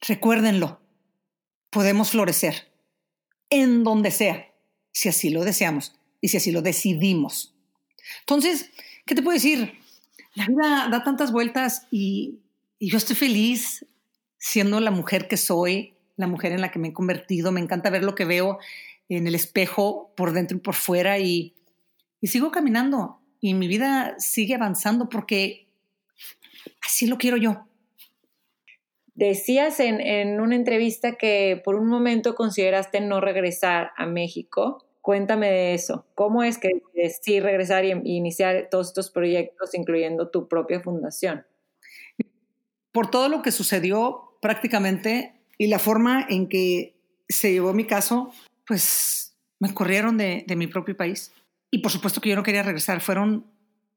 recuérdenlo, 0.00 0.80
podemos 1.70 2.10
florecer 2.10 2.70
en 3.48 3.84
donde 3.84 4.10
sea, 4.10 4.52
si 4.92 5.08
así 5.08 5.30
lo 5.30 5.44
deseamos 5.44 5.94
y 6.20 6.28
si 6.28 6.36
así 6.36 6.52
lo 6.52 6.60
decidimos. 6.60 7.54
Entonces, 8.20 8.70
¿qué 9.06 9.14
te 9.14 9.22
puedo 9.22 9.34
decir? 9.34 9.72
La 10.34 10.46
vida 10.46 10.88
da 10.90 11.02
tantas 11.04 11.32
vueltas 11.32 11.86
y, 11.90 12.40
y 12.78 12.90
yo 12.90 12.98
estoy 12.98 13.16
feliz 13.16 13.86
siendo 14.38 14.80
la 14.80 14.90
mujer 14.90 15.28
que 15.28 15.36
soy, 15.36 15.94
la 16.16 16.26
mujer 16.26 16.52
en 16.52 16.60
la 16.60 16.70
que 16.70 16.78
me 16.78 16.88
he 16.88 16.92
convertido. 16.92 17.52
Me 17.52 17.60
encanta 17.60 17.90
ver 17.90 18.04
lo 18.04 18.14
que 18.14 18.24
veo 18.24 18.58
en 19.08 19.26
el 19.26 19.34
espejo 19.34 20.12
por 20.16 20.32
dentro 20.32 20.56
y 20.56 20.60
por 20.60 20.74
fuera 20.74 21.18
y, 21.18 21.54
y 22.22 22.28
sigo 22.28 22.50
caminando 22.50 23.18
y 23.40 23.52
mi 23.52 23.68
vida 23.68 24.14
sigue 24.18 24.54
avanzando 24.54 25.10
porque 25.10 25.66
así 26.86 27.06
lo 27.06 27.18
quiero 27.18 27.36
yo. 27.36 27.66
Decías 29.14 29.80
en, 29.80 30.00
en, 30.00 30.40
una 30.40 30.54
entrevista 30.54 31.16
que 31.16 31.60
por 31.62 31.74
un 31.74 31.88
momento 31.88 32.34
consideraste 32.34 33.00
no 33.00 33.20
regresar 33.20 33.90
a 33.96 34.06
México. 34.06 34.86
Cuéntame 35.02 35.50
de 35.50 35.74
eso. 35.74 36.06
¿Cómo 36.14 36.44
es 36.44 36.58
que 36.58 36.80
sí 37.20 37.40
regresar 37.40 37.84
y, 37.84 37.90
y 38.04 38.16
iniciar 38.16 38.68
todos 38.70 38.88
estos 38.88 39.10
proyectos, 39.10 39.74
incluyendo 39.74 40.30
tu 40.30 40.48
propia 40.48 40.80
fundación? 40.80 41.44
Por 42.92 43.10
todo 43.10 43.28
lo 43.28 43.42
que 43.42 43.50
sucedió 43.50 44.38
prácticamente 44.40 45.34
y 45.58 45.66
la 45.66 45.80
forma 45.80 46.24
en 46.28 46.48
que 46.48 46.94
se 47.28 47.52
llevó 47.52 47.72
mi 47.72 47.86
caso, 47.86 48.32
pues 48.66 49.36
me 49.58 49.74
corrieron 49.74 50.16
de, 50.16 50.44
de 50.46 50.56
mi 50.56 50.68
propio 50.68 50.96
país. 50.96 51.32
Y 51.72 51.80
por 51.80 51.90
supuesto 51.90 52.20
que 52.20 52.28
yo 52.28 52.36
no 52.36 52.44
quería 52.44 52.62
regresar. 52.62 53.00
Fueron 53.00 53.50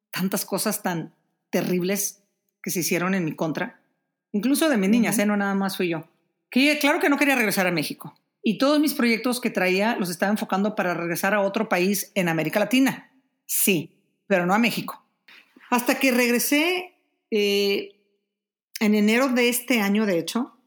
tantas 0.10 0.46
cosas 0.46 0.82
tan 0.82 1.14
terribles 1.52 2.24
que 2.64 2.72
se 2.72 2.80
hicieron 2.80 3.14
en 3.14 3.24
mi 3.24 3.36
contra 3.36 3.86
incluso 4.36 4.68
de 4.68 4.76
mis 4.76 4.90
niñas, 4.90 5.18
¿eh? 5.18 5.26
no 5.26 5.38
nada 5.38 5.56
más 5.56 5.78
fui 5.78 5.88
yo. 5.88 6.10
Que 6.50 6.78
claro 6.78 7.00
que 7.00 7.08
no 7.08 7.18
quería 7.18 7.38
regresar 7.38 7.68
a 7.68 7.72
México. 7.72 8.20
Y 8.44 8.58
todos 8.58 8.82
mis 8.82 8.94
proyectos 8.94 9.40
que 9.40 9.50
traía 9.50 9.96
los 9.96 10.10
estaba 10.10 10.30
enfocando 10.30 10.76
para 10.76 10.94
regresar 10.94 11.34
a 11.34 11.40
otro 11.40 11.70
país 11.70 12.12
en 12.16 12.28
América 12.28 12.60
Latina. 12.60 13.12
Sí, 13.46 13.96
pero 14.28 14.46
no 14.46 14.54
a 14.54 14.60
México. 14.60 15.02
Hasta 15.70 16.00
que 16.00 16.12
regresé 16.12 16.96
eh, 17.32 17.96
en 18.82 18.94
enero 18.94 19.30
de 19.30 19.48
este 19.48 19.80
año, 19.80 20.06
de 20.06 20.20
hecho, 20.20 20.60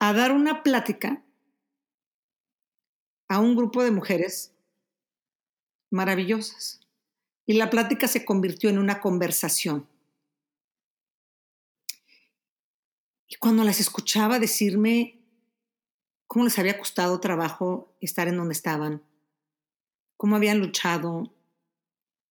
a 0.00 0.12
dar 0.12 0.32
una 0.32 0.64
plática 0.64 1.22
a 3.28 3.38
un 3.38 3.54
grupo 3.54 3.84
de 3.84 3.92
mujeres 3.92 4.55
maravillosas. 5.96 6.80
Y 7.46 7.54
la 7.54 7.70
plática 7.70 8.06
se 8.06 8.24
convirtió 8.24 8.70
en 8.70 8.78
una 8.78 9.00
conversación. 9.00 9.88
Y 13.28 13.36
cuando 13.36 13.64
las 13.64 13.80
escuchaba 13.80 14.38
decirme 14.38 15.20
cómo 16.26 16.44
les 16.44 16.58
había 16.58 16.78
costado 16.78 17.20
trabajo 17.20 17.96
estar 18.00 18.28
en 18.28 18.36
donde 18.36 18.54
estaban, 18.54 19.02
cómo 20.16 20.36
habían 20.36 20.58
luchado, 20.58 21.32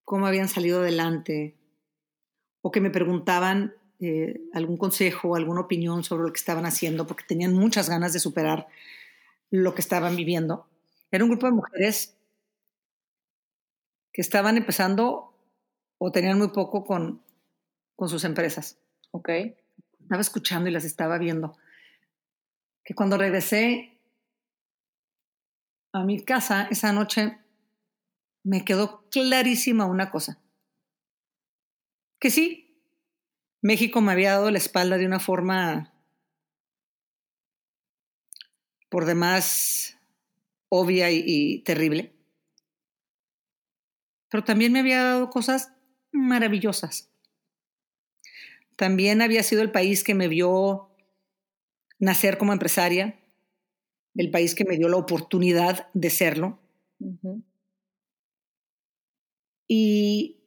cómo 0.04 0.28
habían 0.28 0.48
salido 0.48 0.80
adelante, 0.80 1.56
o 2.62 2.72
que 2.72 2.82
me 2.82 2.90
preguntaban 2.90 3.76
eh, 4.00 4.42
algún 4.54 4.78
consejo 4.78 5.36
alguna 5.36 5.62
opinión 5.62 6.04
sobre 6.04 6.24
lo 6.24 6.34
que 6.34 6.40
estaban 6.40 6.66
haciendo, 6.66 7.08
porque 7.08 7.26
tenían 7.28 7.54
muchas 7.54 7.90
ganas 7.90 8.14
de 8.14 8.20
superar 8.20 8.68
lo 9.52 9.74
que 9.74 9.82
estaban 9.82 10.16
viviendo. 10.16 10.68
Era 11.12 11.24
un 11.24 11.30
grupo 11.30 11.46
de 11.46 11.54
mujeres 11.54 12.15
que 14.16 14.22
estaban 14.22 14.56
empezando 14.56 15.38
o 15.98 16.10
tenían 16.10 16.38
muy 16.38 16.48
poco 16.48 16.86
con, 16.86 17.22
con 17.98 18.08
sus 18.08 18.24
empresas. 18.24 18.80
Ok. 19.12 19.28
Estaba 20.00 20.22
escuchando 20.22 20.70
y 20.70 20.72
las 20.72 20.86
estaba 20.86 21.18
viendo, 21.18 21.58
que 22.86 22.96
cuando 22.96 23.18
regresé 23.18 24.00
a 25.92 26.06
mi 26.06 26.24
casa 26.24 26.70
esa 26.72 26.94
noche, 26.94 27.40
me 28.46 28.64
quedó 28.64 29.04
clarísima 29.10 29.86
una 29.86 30.12
cosa, 30.12 30.40
que 32.18 32.30
sí, 32.30 32.80
México 33.62 34.00
me 34.00 34.14
había 34.14 34.32
dado 34.32 34.50
la 34.50 34.60
espalda 34.60 34.98
de 34.98 35.08
una 35.08 35.20
forma 35.20 35.92
por 38.90 39.06
demás 39.06 39.98
obvia 40.70 41.12
y, 41.12 41.24
y 41.26 41.60
terrible, 41.64 42.15
pero 44.36 44.44
también 44.44 44.74
me 44.74 44.80
había 44.80 45.02
dado 45.02 45.30
cosas 45.30 45.72
maravillosas. 46.12 47.10
También 48.76 49.22
había 49.22 49.44
sido 49.44 49.62
el 49.62 49.72
país 49.72 50.04
que 50.04 50.14
me 50.14 50.28
vio 50.28 50.90
nacer 52.00 52.38
como 52.38 52.52
empresaria, 52.52 53.18
el 54.14 54.32
país 54.32 54.54
que 54.54 54.66
me 54.66 54.76
dio 54.76 54.90
la 54.90 54.98
oportunidad 54.98 55.88
de 55.94 56.10
serlo. 56.10 56.60
y, 59.70 60.44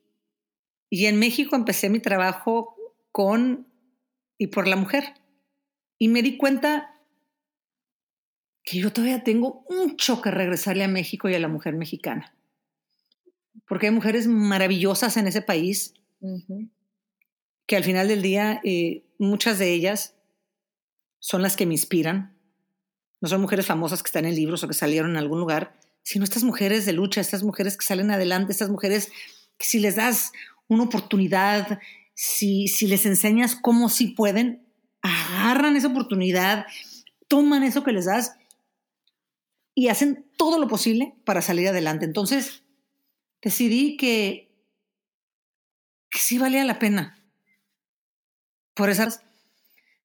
y 0.90 1.07
en 1.07 1.18
México 1.18 1.57
empecé 1.57 1.88
mi 1.88 2.01
trabajo 2.01 2.77
con 3.11 3.72
y 4.37 4.48
por 4.48 4.68
la 4.68 4.77
mujer. 4.77 5.14
Y 5.98 6.09
me 6.09 6.20
di 6.20 6.37
cuenta 6.37 7.01
que 8.64 8.81
yo 8.81 8.92
todavía 8.92 9.24
tengo 9.24 9.64
mucho 9.70 10.20
que 10.20 10.31
regresarle 10.31 10.85
a 10.85 10.88
México 10.88 11.31
y 11.31 11.35
a 11.35 11.40
la 11.40 11.48
mujer 11.48 11.72
mexicana. 11.72 12.35
Porque 13.66 13.87
hay 13.87 13.92
mujeres 13.92 14.26
maravillosas 14.26 15.16
en 15.16 15.26
ese 15.26 15.42
país 15.42 15.94
que 17.66 17.76
al 17.76 17.84
final 17.84 18.08
del 18.08 18.22
día 18.22 18.61
eh, 18.64 19.04
muchas 19.18 19.58
de 19.58 19.72
ellas 19.72 20.14
son 21.18 21.42
las 21.42 21.56
que 21.56 21.66
me 21.66 21.74
inspiran. 21.74 22.37
No 23.20 23.28
son 23.28 23.40
mujeres 23.40 23.66
famosas 23.66 24.02
que 24.02 24.08
están 24.08 24.24
en 24.24 24.34
libros 24.34 24.62
o 24.62 24.68
que 24.68 24.74
salieron 24.74 25.12
en 25.12 25.16
algún 25.16 25.40
lugar, 25.40 25.78
sino 26.02 26.24
estas 26.24 26.44
mujeres 26.44 26.87
de 26.87 26.92
lucha, 26.92 27.20
estas 27.20 27.42
mujeres 27.42 27.76
que 27.76 27.84
salen 27.84 28.11
adelante, 28.11 28.52
estas 28.52 28.70
mujeres 28.70 29.11
que 29.58 29.66
si 29.66 29.80
les 29.80 29.96
das 29.96 30.32
una 30.68 30.84
oportunidad, 30.84 31.80
si, 32.14 32.68
si 32.68 32.87
les 32.87 33.06
enseñas 33.06 33.56
cómo 33.56 33.88
sí 33.88 34.08
pueden, 34.08 34.66
agarran 35.02 35.76
esa 35.76 35.88
oportunidad, 35.88 36.66
toman 37.26 37.62
eso 37.62 37.82
que 37.84 37.92
les 37.92 38.06
das 38.06 38.37
y 39.74 39.88
hacen 39.88 40.26
todo 40.37 40.58
lo 40.58 40.68
posible 40.68 41.14
para 41.24 41.42
salir 41.42 41.68
adelante. 41.68 42.04
Entonces, 42.04 42.64
decidí 43.42 43.96
que, 43.96 44.48
sí 46.11 46.38
valía 46.38 46.64
la 46.64 46.79
pena 46.79 47.22
por 48.74 48.90
esas. 48.90 49.22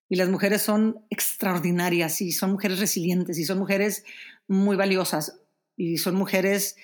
Y 0.08 0.16
las 0.16 0.28
mujeres 0.28 0.62
son 0.62 1.04
extraordinarias 1.10 2.20
y 2.20 2.30
son 2.30 2.52
mujeres 2.52 2.78
resilientes 2.78 3.38
y 3.38 3.44
son 3.44 3.58
mujeres 3.58 4.04
muy 4.46 4.76
valiosas 4.76 5.40
y 5.76 5.96
son 5.96 6.14
mujeres 6.14 6.76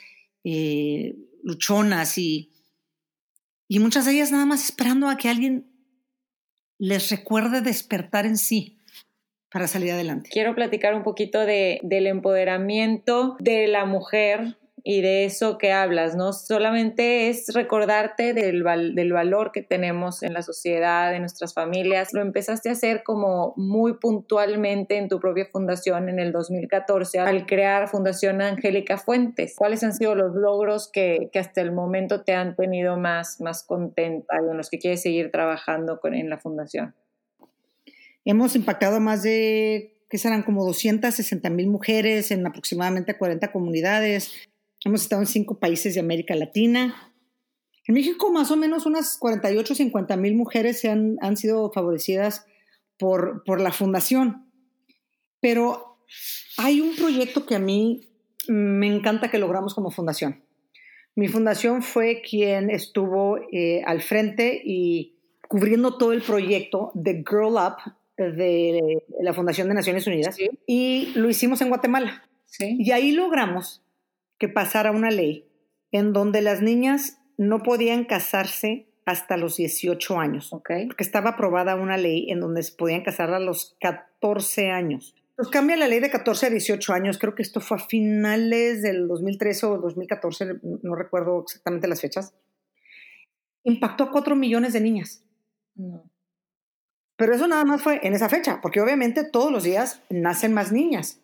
eh, 0.42 1.14
luchonas 1.44 2.16
y, 2.18 2.50
y 3.68 3.78
muchas 3.78 4.06
de 4.06 4.12
ellas 4.12 4.32
nada 4.32 4.46
más 4.46 4.64
esperando 4.64 5.08
a 5.08 5.16
que 5.16 5.28
alguien 5.28 5.70
les 6.78 7.10
recuerde 7.10 7.60
despertar 7.60 8.24
en 8.24 8.38
sí 8.38 8.80
para 9.50 9.68
salir 9.68 9.92
adelante. 9.92 10.30
Quiero 10.32 10.54
platicar 10.54 10.94
un 10.94 11.02
poquito 11.02 11.40
de, 11.44 11.78
del 11.82 12.06
empoderamiento 12.06 13.36
de 13.38 13.68
la 13.68 13.84
mujer 13.84 14.56
y 14.84 15.02
de 15.02 15.24
eso 15.24 15.58
que 15.58 15.72
hablas, 15.72 16.16
¿no? 16.16 16.32
Solamente 16.32 17.28
es 17.28 17.52
recordarte 17.54 18.34
del, 18.34 18.64
del, 18.94 19.12
valor 19.12 19.52
que 19.52 19.62
tenemos 19.62 20.22
en 20.22 20.32
la 20.32 20.42
sociedad, 20.42 21.14
en 21.14 21.22
nuestras 21.22 21.54
familias. 21.54 22.12
Lo 22.12 22.22
empezaste 22.22 22.68
a 22.68 22.72
hacer 22.72 23.02
como 23.02 23.54
muy 23.56 23.94
puntualmente 23.94 24.96
en 24.96 25.08
tu 25.08 25.20
propia 25.20 25.46
fundación 25.46 26.08
en 26.08 26.18
el 26.18 26.32
2014 26.32 27.18
al 27.18 27.46
crear 27.46 27.88
Fundación 27.88 28.40
Angélica 28.42 28.98
Fuentes. 28.98 29.54
¿Cuáles 29.56 29.82
han 29.82 29.94
sido 29.94 30.14
los 30.14 30.34
logros 30.34 30.90
que, 30.90 31.28
que 31.32 31.38
hasta 31.38 31.60
el 31.60 31.72
momento 31.72 32.22
te 32.22 32.32
han 32.32 32.56
tenido 32.56 32.96
más, 32.96 33.40
más 33.40 33.62
contenta 33.62 34.36
y 34.36 34.50
en 34.50 34.56
los 34.56 34.70
que 34.70 34.78
quieres 34.78 35.02
seguir 35.02 35.30
trabajando 35.30 36.00
con, 36.00 36.14
en 36.14 36.30
la 36.30 36.38
fundación? 36.38 36.94
Hemos 38.24 38.54
impactado 38.54 39.00
más 39.00 39.22
de 39.22 39.96
que 40.10 40.18
serán 40.18 40.42
como 40.42 40.64
260 40.64 41.48
mil 41.50 41.68
mujeres 41.68 42.30
en 42.32 42.46
aproximadamente 42.46 43.16
40 43.16 43.52
comunidades. 43.52 44.32
Hemos 44.84 45.02
estado 45.02 45.22
en 45.22 45.26
cinco 45.26 45.58
países 45.58 45.94
de 45.94 46.00
América 46.00 46.34
Latina. 46.34 47.12
En 47.86 47.94
México, 47.94 48.32
más 48.32 48.50
o 48.50 48.56
menos 48.56 48.86
unas 48.86 49.18
48 49.18 49.72
o 49.72 49.76
50 49.76 50.16
mil 50.16 50.34
mujeres 50.34 50.80
se 50.80 50.88
han, 50.88 51.16
han 51.20 51.36
sido 51.36 51.70
favorecidas 51.70 52.46
por, 52.98 53.44
por 53.44 53.60
la 53.60 53.72
fundación. 53.72 54.50
Pero 55.40 55.98
hay 56.56 56.80
un 56.80 56.96
proyecto 56.96 57.46
que 57.46 57.56
a 57.56 57.58
mí 57.58 58.00
me 58.48 58.86
encanta 58.86 59.30
que 59.30 59.38
logramos 59.38 59.74
como 59.74 59.90
fundación. 59.90 60.42
Mi 61.14 61.28
fundación 61.28 61.82
fue 61.82 62.22
quien 62.22 62.70
estuvo 62.70 63.38
eh, 63.52 63.82
al 63.84 64.00
frente 64.00 64.62
y 64.64 65.16
cubriendo 65.48 65.98
todo 65.98 66.12
el 66.12 66.22
proyecto 66.22 66.90
de 66.94 67.24
Girl 67.28 67.54
Up 67.54 67.92
de 68.16 69.02
la 69.20 69.34
Fundación 69.34 69.68
de 69.68 69.74
Naciones 69.74 70.06
Unidas 70.06 70.36
y 70.66 71.12
lo 71.14 71.28
hicimos 71.28 71.60
en 71.60 71.68
Guatemala. 71.68 72.28
Y 72.58 72.90
ahí 72.90 73.12
logramos 73.12 73.82
que 74.40 74.48
pasara 74.48 74.90
una 74.90 75.10
ley 75.10 75.46
en 75.92 76.12
donde 76.12 76.40
las 76.40 76.62
niñas 76.62 77.20
no 77.36 77.62
podían 77.62 78.04
casarse 78.04 78.88
hasta 79.04 79.36
los 79.36 79.56
18 79.56 80.18
años. 80.18 80.48
Porque 80.50 81.04
estaba 81.04 81.30
aprobada 81.30 81.76
una 81.76 81.96
ley 81.96 82.30
en 82.30 82.40
donde 82.40 82.62
se 82.62 82.72
podían 82.72 83.02
casar 83.02 83.32
a 83.32 83.38
los 83.38 83.76
14 83.80 84.70
años. 84.70 85.14
Pues 85.36 85.48
cambia 85.48 85.76
la 85.76 85.88
ley 85.88 86.00
de 86.00 86.10
14 86.10 86.46
a 86.46 86.50
18 86.50 86.92
años. 86.92 87.18
Creo 87.18 87.34
que 87.34 87.42
esto 87.42 87.60
fue 87.60 87.76
a 87.76 87.80
finales 87.80 88.82
del 88.82 89.06
2013 89.08 89.66
o 89.66 89.78
2014, 89.78 90.60
no 90.82 90.94
recuerdo 90.94 91.42
exactamente 91.42 91.86
las 91.86 92.00
fechas. 92.00 92.34
Impactó 93.62 94.04
a 94.04 94.10
4 94.10 94.36
millones 94.36 94.72
de 94.72 94.80
niñas. 94.80 95.22
Pero 97.16 97.34
eso 97.34 97.46
nada 97.46 97.64
más 97.64 97.82
fue 97.82 98.00
en 98.02 98.14
esa 98.14 98.30
fecha, 98.30 98.60
porque 98.62 98.80
obviamente 98.80 99.24
todos 99.24 99.52
los 99.52 99.64
días 99.64 100.02
nacen 100.08 100.54
más 100.54 100.72
niñas 100.72 101.20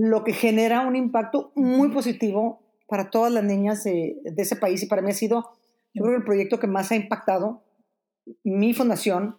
lo 0.00 0.22
que 0.22 0.32
genera 0.32 0.86
un 0.86 0.94
impacto 0.94 1.50
muy 1.56 1.88
positivo 1.90 2.62
para 2.86 3.10
todas 3.10 3.32
las 3.32 3.42
niñas 3.42 3.82
de, 3.82 4.16
ese 4.36 4.54
país 4.54 4.80
y 4.80 4.86
para 4.86 5.02
mí 5.02 5.10
ha 5.10 5.14
sido, 5.14 5.50
yo 5.92 6.04
creo, 6.04 6.16
el 6.16 6.22
proyecto 6.22 6.60
que 6.60 6.68
más 6.68 6.92
ha 6.92 6.94
impactado 6.94 7.64
mi 8.44 8.74
fundación 8.74 9.38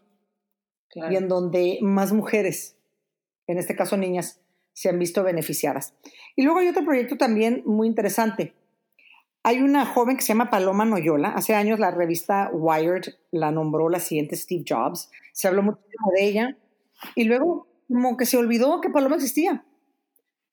y 0.93 1.15
en 1.15 1.29
donde 1.29 1.79
más 1.81 2.11
mujeres, 2.11 2.75
en 3.47 3.57
este 3.57 3.73
caso 3.73 3.95
niñas, 3.95 4.41
se 4.73 4.89
han 4.89 4.99
visto 4.99 5.23
beneficiadas. 5.23 5.93
Y 6.35 6.43
luego 6.43 6.59
hay 6.59 6.67
otro 6.67 6.83
proyecto 6.83 7.17
también 7.17 7.63
muy 7.65 7.87
interesante. 7.87 8.53
Hay 9.43 9.61
una 9.61 9.85
joven 9.85 10.17
que 10.17 10.23
se 10.23 10.29
llama 10.29 10.49
Paloma 10.49 10.83
Noyola. 10.83 11.29
Hace 11.29 11.55
años 11.55 11.79
la 11.79 11.91
revista 11.91 12.49
Wired 12.51 13.03
la 13.31 13.51
nombró 13.51 13.87
la 13.87 14.01
siguiente 14.01 14.35
Steve 14.35 14.65
Jobs. 14.67 15.09
Se 15.31 15.47
habló 15.47 15.63
mucho 15.63 15.79
de 16.17 16.25
ella. 16.25 16.57
Y 17.15 17.23
luego 17.23 17.67
como 17.87 18.17
que 18.17 18.25
se 18.25 18.35
olvidó 18.35 18.81
que 18.81 18.89
Paloma 18.89 19.15
existía. 19.15 19.63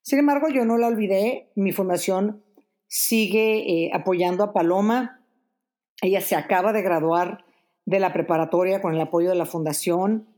Sin 0.07 0.21
embargo, 0.21 0.47
yo 0.49 0.65
no 0.65 0.79
la 0.79 0.87
olvidé. 0.87 1.51
Mi 1.57 1.73
fundación 1.73 2.45
sigue 2.87 3.87
eh, 3.87 3.91
apoyando 3.93 4.45
a 4.45 4.53
Paloma. 4.53 5.21
Ella 6.01 6.21
se 6.21 6.37
acaba 6.37 6.73
de 6.73 6.83
graduar 6.83 7.45
de 7.87 7.99
la 7.99 8.13
preparatoria 8.13 8.81
con 8.81 8.95
el 8.95 9.01
apoyo 9.01 9.31
de 9.31 9.35
la 9.35 9.47
fundación. 9.47 10.29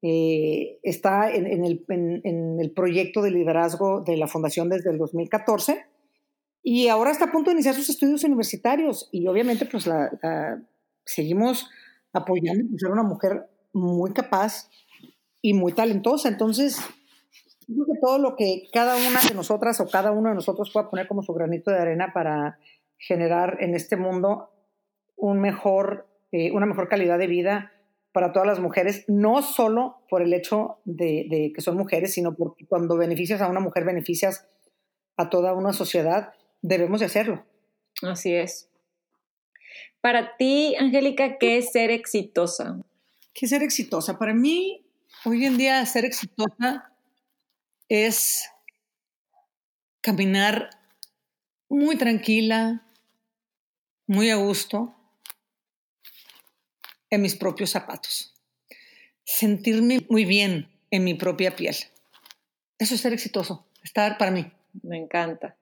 Eh, 0.00 0.78
está 0.82 1.30
en, 1.30 1.66
el, 1.66 2.72
proyecto 2.74 3.20
de 3.20 3.30
liderazgo 3.30 4.00
de 4.00 4.16
la 4.16 4.26
fundación 4.26 4.70
desde 4.70 4.90
el 4.90 4.96
2014 4.96 5.84
y 6.62 6.88
ahora 6.88 7.10
está 7.10 7.26
a 7.26 7.30
punto 7.30 7.50
de 7.50 7.56
iniciar 7.56 7.74
sus 7.74 7.90
estudios 7.90 8.24
universitarios 8.24 9.10
y 9.12 9.26
obviamente 9.26 9.66
pues 9.66 9.86
la, 9.86 10.10
seguimos 11.04 11.68
apoyando, 12.14 12.64
pues 12.70 12.82
era 12.82 12.94
una 12.94 13.02
mujer 13.02 13.50
muy 13.74 14.14
capaz 14.14 14.70
y 15.42 15.52
muy 15.52 15.74
talentosa. 15.74 16.30
Entonces, 16.30 16.80
creo 17.74 17.86
que 17.86 18.00
todo 18.00 18.18
lo 18.18 18.36
que 18.36 18.68
cada 18.72 18.96
una 18.96 19.20
de 19.26 19.34
nosotras 19.34 19.80
o 19.80 19.88
cada 19.88 20.12
uno 20.12 20.30
de 20.30 20.34
nosotros 20.34 20.70
pueda 20.72 20.90
poner 20.90 21.06
como 21.06 21.22
su 21.22 21.32
granito 21.32 21.70
de 21.70 21.78
arena 21.78 22.12
para 22.12 22.58
generar 22.98 23.58
en 23.60 23.74
este 23.74 23.96
mundo 23.96 24.50
un 25.16 25.40
mejor, 25.40 26.08
eh, 26.32 26.50
una 26.52 26.66
mejor 26.66 26.88
calidad 26.88 27.18
de 27.18 27.26
vida 27.26 27.72
para 28.12 28.32
todas 28.32 28.48
las 28.48 28.58
mujeres, 28.58 29.04
no 29.08 29.42
solo 29.42 30.02
por 30.08 30.22
el 30.22 30.34
hecho 30.34 30.78
de, 30.84 31.52
que 31.54 31.60
son 31.60 31.76
mujeres, 31.76 32.12
sino 32.14 32.34
porque 32.34 32.66
cuando 32.66 32.96
beneficias 32.96 33.40
a 33.40 33.48
una 33.48 33.60
mujer, 33.60 33.84
beneficias 33.84 34.48
a 35.16 35.30
toda 35.30 35.54
una 35.54 35.72
sociedad, 35.72 36.32
debemos 36.60 37.00
de 37.00 37.06
hacerlo. 37.06 37.44
Así 38.02 38.34
es. 38.34 38.68
Para 40.00 40.36
ti, 40.36 40.74
Angélica, 40.76 41.38
¿qué 41.38 41.58
es 41.58 41.70
ser 41.70 41.90
exitosa? 41.90 42.80
¿Qué 43.32 43.46
es 43.46 43.50
ser 43.50 43.62
exitosa? 43.62 44.18
Para 44.18 44.34
mí, 44.34 44.84
hoy 45.24 45.44
en 45.44 45.56
día, 45.56 45.84
ser 45.86 46.04
exitosa 46.04 46.89
es 47.90 48.48
caminar 50.00 50.70
muy 51.68 51.96
tranquila, 51.96 52.86
muy 54.06 54.30
a 54.30 54.36
gusto, 54.36 54.94
en 57.10 57.20
mis 57.20 57.34
propios 57.34 57.70
zapatos. 57.70 58.32
Sentirme 59.24 60.06
muy 60.08 60.24
bien 60.24 60.70
en 60.90 61.04
mi 61.04 61.14
propia 61.14 61.54
piel. 61.54 61.74
Eso 62.78 62.94
es 62.94 63.00
ser 63.00 63.12
exitoso, 63.12 63.66
estar 63.82 64.16
para 64.16 64.30
mí. 64.30 64.50
Me 64.82 64.96
encanta. 64.96 65.56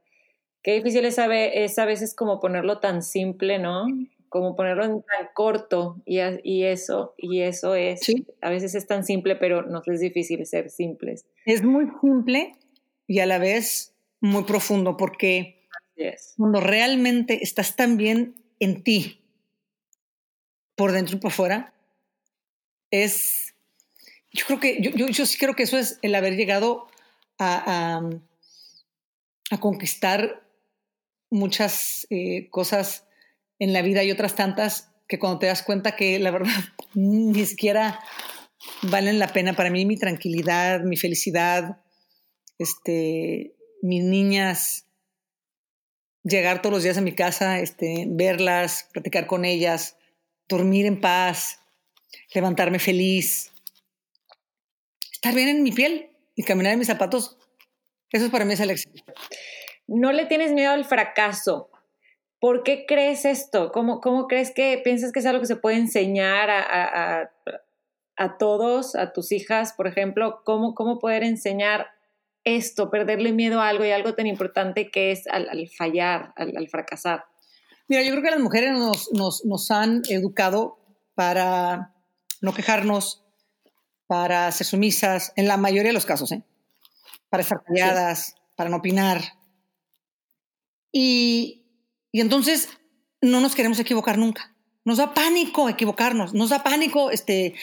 Qué 0.63 0.75
difícil 0.75 1.07
es 1.07 1.19
a, 1.19 1.27
veces 1.27 2.15
como 2.15 2.41
ponerlo 2.41 2.79
tan 2.79 3.03
simple, 3.03 3.59
¿no? 3.59 3.87
Como 4.29 4.57
ponerlo 4.57 4.85
en 4.85 5.03
tan 5.03 5.29
corto 5.35 6.03
y, 6.05 6.19
y 6.43 6.65
eso, 6.65 7.15
y 7.17 7.41
eso 7.41 7.75
es. 7.75 8.01
¿Sí? 8.01 8.27
A 8.41 8.51
veces 8.51 8.75
es 8.75 8.87
tan 8.87 9.05
simple, 9.05 9.37
pero 9.37 9.63
nos 9.63 9.87
es 9.89 10.01
difícil 10.01 10.45
ser 10.47 10.71
simples. 10.71 11.25
Es 11.47 11.63
muy 11.63 11.87
simple 12.03 12.55
y 13.07 13.21
a 13.21 13.27
la 13.27 13.39
vez 13.39 13.95
muy 14.21 14.45
profundo 14.45 14.97
porque 14.97 15.67
cuando 16.37 16.61
realmente 16.61 17.43
estás 17.43 17.75
tan 17.75 17.97
bien 17.97 18.35
en 18.61 18.83
ti, 18.83 19.21
por 20.77 20.93
dentro 20.93 21.17
y 21.17 21.21
por 21.21 21.33
fuera, 21.33 21.75
es, 22.93 23.55
yo 24.33 24.47
creo 24.47 24.61
que, 24.61 24.81
yo, 24.81 24.91
yo, 25.09 25.27
sí 25.27 25.37
creo 25.39 25.55
que 25.55 25.65
eso 25.65 25.77
es 25.77 25.99
el 26.03 26.15
haber 26.15 26.37
llegado 26.37 26.87
a, 27.39 28.01
a, 29.51 29.59
conquistar 29.59 30.47
muchas 31.31 32.07
eh, 32.11 32.49
cosas 32.51 33.08
en 33.59 33.73
la 33.73 33.83
vida 33.83 34.05
y 34.05 34.11
otras 34.11 34.35
tantas 34.35 34.91
que 35.09 35.19
cuando 35.19 35.39
te 35.39 35.47
das 35.47 35.63
cuenta 35.63 35.97
que 35.97 36.19
la 36.19 36.31
verdad 36.31 36.53
ni 36.95 37.45
siquiera 37.47 38.01
valen 38.83 39.19
la 39.19 39.29
pena 39.29 39.55
para 39.55 39.71
mí 39.71 39.85
mi 39.85 39.97
tranquilidad, 39.97 40.81
mi 40.81 40.97
felicidad, 40.97 41.81
este, 42.59 43.55
mis 43.83 44.05
niñas, 44.05 44.87
llegar 46.23 46.61
todos 46.61 46.75
los 46.75 46.83
días 46.83 46.99
a 46.99 47.03
mi 47.03 47.15
casa, 47.15 47.61
este, 47.61 48.07
verlas, 48.09 48.89
platicar 48.93 49.27
con 49.27 49.45
ellas, 49.45 49.97
dormir 50.49 50.87
en 50.87 51.01
paz, 51.01 51.61
levantarme 52.35 52.79
feliz, 52.79 53.53
estar 55.13 55.35
bien 55.35 55.49
en 55.49 55.63
mi 55.63 55.73
piel 55.73 56.11
y 56.35 56.43
caminar 56.43 56.73
en 56.73 56.79
mis 56.79 56.89
zapatos, 56.89 57.39
eso 58.11 58.25
es 58.27 58.31
para 58.31 58.45
mí 58.45 58.55
es 58.55 58.61
el 58.61 58.71
éxito. 58.71 59.03
No 59.87 60.13
le 60.13 60.27
tienes 60.27 60.53
miedo 60.53 60.73
al 60.73 60.85
fracaso. 60.85 61.71
¿Por 62.41 62.63
qué 62.63 62.87
crees 62.87 63.25
esto? 63.25 63.73
¿Cómo, 63.73 64.01
cómo 64.01 64.29
crees 64.29 64.53
que 64.53 64.81
piensas 64.83 65.13
que 65.13 65.19
es 65.19 65.27
algo 65.27 65.41
que 65.41 65.47
se 65.47 65.57
puede 65.57 65.77
enseñar 65.77 66.51
a, 66.51 67.31
a 68.19 68.37
todos, 68.37 68.97
a 68.97 69.13
tus 69.13 69.33
hijas, 69.33 69.73
por 69.73 69.87
ejemplo, 69.87 70.43
cómo, 70.45 70.75
cómo 70.75 70.99
poder 70.99 71.23
enseñar 71.23 71.87
esto, 72.45 72.91
perderle 72.91 73.33
miedo 73.33 73.61
a 73.61 73.69
algo 73.69 73.85
y 73.85 73.93
algo 73.93 74.15
tan 74.15 74.27
importante 74.27 74.91
que 74.91 75.13
es 75.13 75.27
al, 75.29 75.49
fallar, 75.69 76.33
al, 76.37 76.69
fracasar? 76.69 77.25
Mira, 77.87 78.03
yo 78.03 78.11
creo 78.11 78.23
que 78.25 78.31
las 78.31 78.41
mujeres 78.41 78.73
nos, 78.73 79.13
nos, 79.13 79.45
nos, 79.45 79.71
han 79.71 80.03
educado 80.09 80.79
para 81.15 81.95
no 82.41 82.53
quejarnos, 82.53 83.25
para 84.07 84.51
ser 84.51 84.67
sumisas, 84.67 85.33
en 85.37 85.47
la 85.47 85.57
mayoría 85.57 85.91
de 85.91 85.95
los 85.95 86.07
casos, 86.07 86.33
¿eh? 86.33 86.43
para 87.31 87.43
estar 87.43 87.63
calladas, 87.63 88.35
para 88.57 88.69
no 88.69 88.79
opinar. 88.79 89.21
Y, 90.91 91.68
y 92.13 92.21
entonces 92.21 92.69
no 93.21 93.41
nos 93.41 93.55
queremos 93.55 93.79
equivocar 93.79 94.19
nunca. 94.19 94.55
Nos 94.85 94.99
da 94.99 95.13
pánico 95.13 95.69
equivocarnos, 95.69 96.33
nos 96.33 96.51
da 96.51 96.63
pánico, 96.63 97.11
este, 97.11 97.55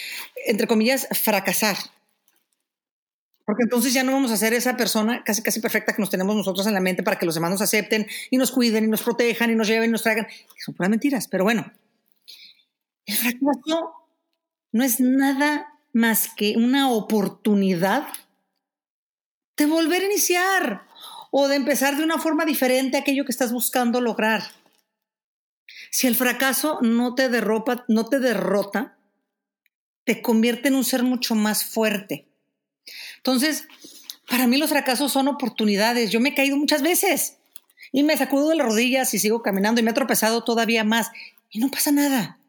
entre 0.45 0.67
comillas, 0.67 1.07
fracasar. 1.23 1.77
Porque 3.45 3.63
entonces 3.63 3.93
ya 3.93 4.03
no 4.03 4.11
vamos 4.11 4.31
a 4.31 4.37
ser 4.37 4.53
esa 4.53 4.75
persona 4.75 5.23
casi 5.23 5.43
casi 5.43 5.59
perfecta 5.59 5.93
que 5.93 6.01
nos 6.01 6.09
tenemos 6.09 6.35
nosotros 6.35 6.65
en 6.65 6.73
la 6.73 6.79
mente 6.79 7.03
para 7.03 7.17
que 7.17 7.25
los 7.25 7.35
demás 7.35 7.51
nos 7.51 7.61
acepten 7.61 8.07
y 8.31 8.37
nos 8.37 8.51
cuiden 8.51 8.85
y 8.85 8.87
nos 8.87 9.03
protejan 9.03 9.51
y 9.51 9.55
nos 9.55 9.67
lleven 9.67 9.89
y 9.89 9.91
nos 9.91 10.03
traigan. 10.03 10.27
Son 10.63 10.73
puras 10.73 10.89
mentiras, 10.89 11.27
pero 11.27 11.43
bueno. 11.43 11.71
El 13.05 13.15
fracaso 13.15 13.93
no 14.71 14.83
es 14.83 14.99
nada 14.99 15.79
más 15.93 16.29
que 16.35 16.55
una 16.57 16.91
oportunidad 16.91 18.07
de 19.57 19.65
volver 19.67 20.01
a 20.01 20.05
iniciar 20.05 20.84
o 21.37 21.49
de 21.49 21.57
empezar 21.57 21.97
de 21.97 22.03
una 22.05 22.17
forma 22.17 22.45
diferente 22.45 22.95
aquello 22.95 23.25
que 23.25 23.33
estás 23.33 23.51
buscando 23.51 23.99
lograr. 23.99 24.41
Si 25.91 26.07
el 26.07 26.15
fracaso 26.15 26.79
no 26.81 27.13
te 27.13 27.27
derropa, 27.27 27.83
no 27.89 28.05
te 28.05 28.21
derrota, 28.21 28.97
te 30.05 30.21
convierte 30.21 30.69
en 30.69 30.75
un 30.75 30.85
ser 30.85 31.03
mucho 31.03 31.35
más 31.35 31.65
fuerte. 31.65 32.29
Entonces, 33.17 33.67
para 34.29 34.47
mí 34.47 34.55
los 34.55 34.69
fracasos 34.69 35.11
son 35.11 35.27
oportunidades. 35.27 36.09
Yo 36.09 36.21
me 36.21 36.29
he 36.29 36.35
caído 36.35 36.55
muchas 36.55 36.81
veces 36.81 37.35
y 37.91 38.03
me 38.03 38.15
sacudo 38.15 38.47
de 38.47 38.55
las 38.55 38.67
rodillas 38.67 39.13
y 39.13 39.19
sigo 39.19 39.41
caminando 39.41 39.81
y 39.81 39.83
me 39.83 39.91
he 39.91 39.93
tropezado 39.93 40.45
todavía 40.45 40.85
más 40.85 41.11
y 41.49 41.59
no 41.59 41.69
pasa 41.69 41.91
nada. 41.91 42.39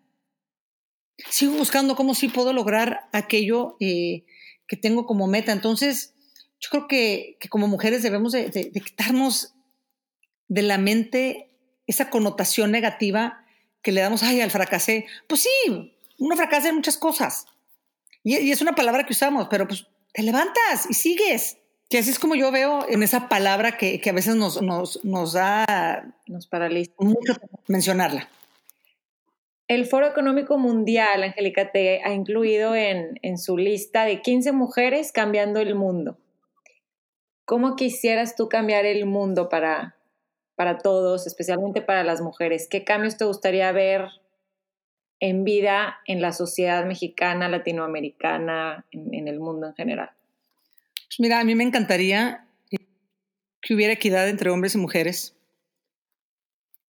Sigo 1.28 1.54
buscando 1.54 1.96
cómo 1.96 2.14
sí 2.14 2.28
puedo 2.28 2.52
lograr 2.52 3.08
aquello 3.10 3.76
eh, 3.80 4.22
que 4.68 4.76
tengo 4.76 5.06
como 5.06 5.26
meta. 5.26 5.50
Entonces, 5.50 6.14
yo 6.60 6.70
creo 6.70 6.88
que, 6.88 7.38
como 7.50 7.68
mujeres 7.68 8.02
debemos 8.02 8.32
de, 8.32 8.70
quitarnos 8.84 9.54
de 10.48 10.62
la 10.62 10.78
mente 10.78 11.50
esa 11.86 12.10
connotación 12.10 12.70
negativa 12.70 13.44
que 13.82 13.92
le 13.92 14.00
damos, 14.00 14.22
ay, 14.22 14.40
al 14.40 14.50
fracasé. 14.50 15.06
Pues 15.28 15.42
sí, 15.42 16.02
uno 16.18 16.36
fracasa 16.36 16.68
en 16.68 16.76
muchas 16.76 16.96
cosas. 16.96 17.46
Y, 18.24 18.50
es 18.50 18.60
una 18.60 18.74
palabra 18.74 19.04
que 19.04 19.12
usamos, 19.12 19.48
pero 19.48 19.68
pues 19.68 19.86
te 20.12 20.22
levantas 20.22 20.88
y 20.88 20.94
sigues. 20.94 21.58
Que 21.88 21.98
así 21.98 22.10
es 22.10 22.18
como 22.18 22.34
yo 22.34 22.50
veo 22.50 22.84
en 22.88 23.04
esa 23.04 23.28
palabra 23.28 23.76
que, 23.76 24.02
a 24.04 24.12
veces 24.12 24.34
nos, 24.34 24.60
nos, 24.60 25.04
nos 25.04 25.34
da... 25.34 26.12
Nos 26.26 26.48
paraliza. 26.48 26.90
Mucho 26.98 27.34
mencionarla. 27.68 28.28
El 29.68 29.86
Foro 29.86 30.08
Económico 30.08 30.58
Mundial, 30.58 31.22
Angélica, 31.22 31.70
te 31.70 32.02
ha 32.02 32.12
incluido 32.12 32.74
en, 32.74 33.20
en 33.22 33.38
su 33.38 33.56
lista 33.56 34.04
de 34.04 34.22
15 34.22 34.50
mujeres 34.50 35.12
cambiando 35.12 35.60
el 35.60 35.76
mundo. 35.76 36.18
¿Cómo 37.46 37.76
quisieras 37.76 38.34
tú 38.34 38.48
cambiar 38.48 38.86
el 38.86 39.06
mundo 39.06 39.48
para, 39.48 39.96
para 40.56 40.78
todos, 40.78 41.28
especialmente 41.28 41.80
para 41.80 42.02
las 42.02 42.20
mujeres? 42.20 42.66
¿Qué 42.68 42.82
cambios 42.82 43.16
te 43.16 43.24
gustaría 43.24 43.70
ver 43.70 44.08
en 45.20 45.44
vida 45.44 46.00
en 46.06 46.20
la 46.20 46.32
sociedad 46.32 46.84
mexicana, 46.86 47.48
latinoamericana, 47.48 48.84
en, 48.90 49.28
el 49.28 49.38
mundo 49.38 49.68
en 49.68 49.74
general? 49.74 50.10
Pues 51.06 51.20
mira, 51.20 51.38
a 51.38 51.44
mí 51.44 51.54
me 51.54 51.62
encantaría 51.62 52.48
que 52.68 53.74
hubiera 53.74 53.92
equidad 53.92 54.28
entre 54.28 54.50
hombres 54.50 54.74
y 54.74 54.78
mujeres 54.78 55.36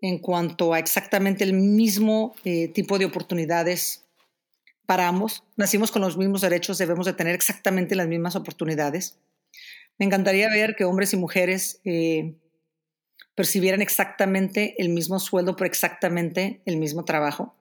en 0.01 0.17
cuanto 0.17 0.73
a 0.73 0.79
exactamente 0.79 1.43
el 1.43 1.53
mismo 1.53 2.35
eh, 2.45 2.67
tipo 2.67 2.97
de 2.97 3.05
oportunidades 3.05 4.07
para 4.87 5.07
ambos. 5.07 5.43
Nacimos 5.55 5.91
con 5.91 6.01
los 6.01 6.17
mismos 6.17 6.41
derechos, 6.41 6.79
debemos 6.79 7.05
de 7.05 7.13
tener 7.13 7.35
exactamente 7.35 7.93
las 7.93 8.07
mismas 8.07 8.35
oportunidades. 8.35 9.19
Me 9.97 10.05
encantaría 10.05 10.49
ver 10.49 10.75
que 10.75 10.85
hombres 10.85 11.13
y 11.13 11.17
mujeres 11.17 11.81
eh, 11.83 12.35
percibieran 13.35 13.81
exactamente 13.81 14.75
el 14.77 14.89
mismo 14.89 15.19
sueldo 15.19 15.55
por 15.55 15.65
exactamente 15.67 16.61
el 16.65 16.77
mismo 16.77 17.03
trabajo. 17.05 17.55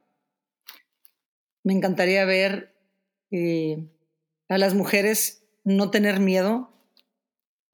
Me 1.63 1.73
encantaría 1.73 2.25
ver 2.25 2.75
eh, 3.31 3.89
a 4.49 4.59
las 4.59 4.75
mujeres 4.75 5.43
no 5.65 5.91
tener 5.91 6.21
miedo, 6.21 6.71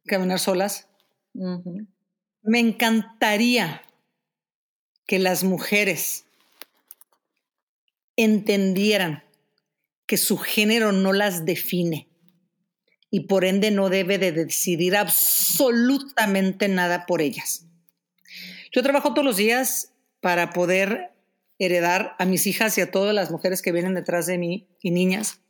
caminar 0.07 0.39
solas. 0.39 0.89
Me 1.35 2.59
encantaría 2.59 3.83
que 5.07 5.19
las 5.19 5.45
mujeres 5.45 6.25
entendieran 8.17 9.25
que 10.07 10.17
su 10.17 10.39
género 10.39 10.93
no 10.93 11.13
las 11.13 11.45
define 11.45 12.12
y 13.15 13.21
por 13.21 13.45
ende 13.45 13.71
no 13.71 13.91
debe 13.91 14.17
de 14.17 14.33
decidir 14.33 14.97
absolutamente 14.97 16.67
nada 16.69 17.05
por 17.05 17.21
ellas. 17.21 17.67
Yo 18.73 18.83
trabajo 18.83 19.13
todos 19.13 19.27
los 19.27 19.37
días 19.37 19.93
para 20.21 20.49
poder 20.51 21.11
heredar 21.59 22.17
a 22.19 22.25
mis 22.25 22.47
hijas 22.47 22.79
y 22.79 22.81
a 22.81 22.91
todas 22.91 23.15
las 23.15 23.31
mujeres 23.31 23.61
que 23.61 23.71
vienen 23.71 23.93
detrás 23.93 24.25
de 24.27 24.39
mí 24.39 24.67
y 24.81 24.91
niñas 24.93 25.41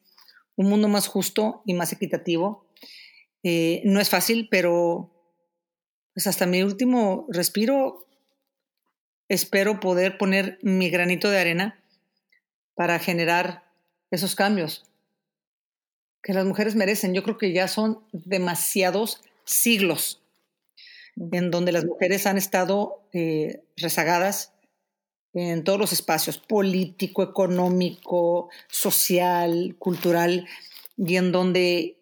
un 0.56 0.68
mundo 0.68 0.88
más 0.88 1.06
justo 1.06 1.62
y 1.64 1.74
más 1.74 1.92
equitativo. 1.92 2.66
Eh, 3.44 3.80
no 3.84 4.00
es 4.00 4.10
fácil, 4.10 4.48
pero 4.50 5.12
pues 6.14 6.26
hasta 6.26 6.46
mi 6.46 6.64
último 6.64 7.26
respiro 7.30 8.08
espero 9.28 9.78
poder 9.78 10.18
poner 10.18 10.58
mi 10.62 10.90
granito 10.90 11.30
de 11.30 11.38
arena 11.38 11.80
para 12.74 12.98
generar 12.98 13.70
esos 14.10 14.34
cambios 14.34 14.91
que 16.22 16.32
las 16.32 16.44
mujeres 16.44 16.74
merecen. 16.74 17.14
Yo 17.14 17.22
creo 17.22 17.38
que 17.38 17.52
ya 17.52 17.68
son 17.68 18.00
demasiados 18.12 19.22
siglos 19.44 20.22
en 21.16 21.50
donde 21.50 21.72
las 21.72 21.84
mujeres 21.84 22.26
han 22.26 22.38
estado 22.38 23.02
eh, 23.12 23.62
rezagadas 23.76 24.52
en 25.34 25.64
todos 25.64 25.78
los 25.78 25.92
espacios, 25.92 26.38
político, 26.38 27.22
económico, 27.22 28.50
social, 28.68 29.76
cultural, 29.78 30.46
y 30.96 31.16
en 31.16 31.32
donde 31.32 31.98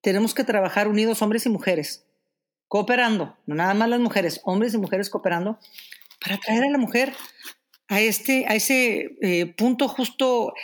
tenemos 0.00 0.34
que 0.34 0.44
trabajar 0.44 0.88
unidos 0.88 1.20
hombres 1.22 1.44
y 1.46 1.50
mujeres, 1.50 2.06
cooperando, 2.68 3.36
no 3.46 3.54
nada 3.54 3.74
más 3.74 3.88
las 3.88 4.00
mujeres, 4.00 4.40
hombres 4.44 4.72
y 4.72 4.78
mujeres 4.78 5.10
cooperando, 5.10 5.58
para 6.20 6.38
traer 6.38 6.64
a 6.64 6.70
la 6.70 6.78
mujer 6.78 7.12
a, 7.88 8.00
este, 8.00 8.46
a 8.48 8.54
ese 8.54 9.16
eh, 9.20 9.46
punto 9.46 9.86
justo 9.88 10.54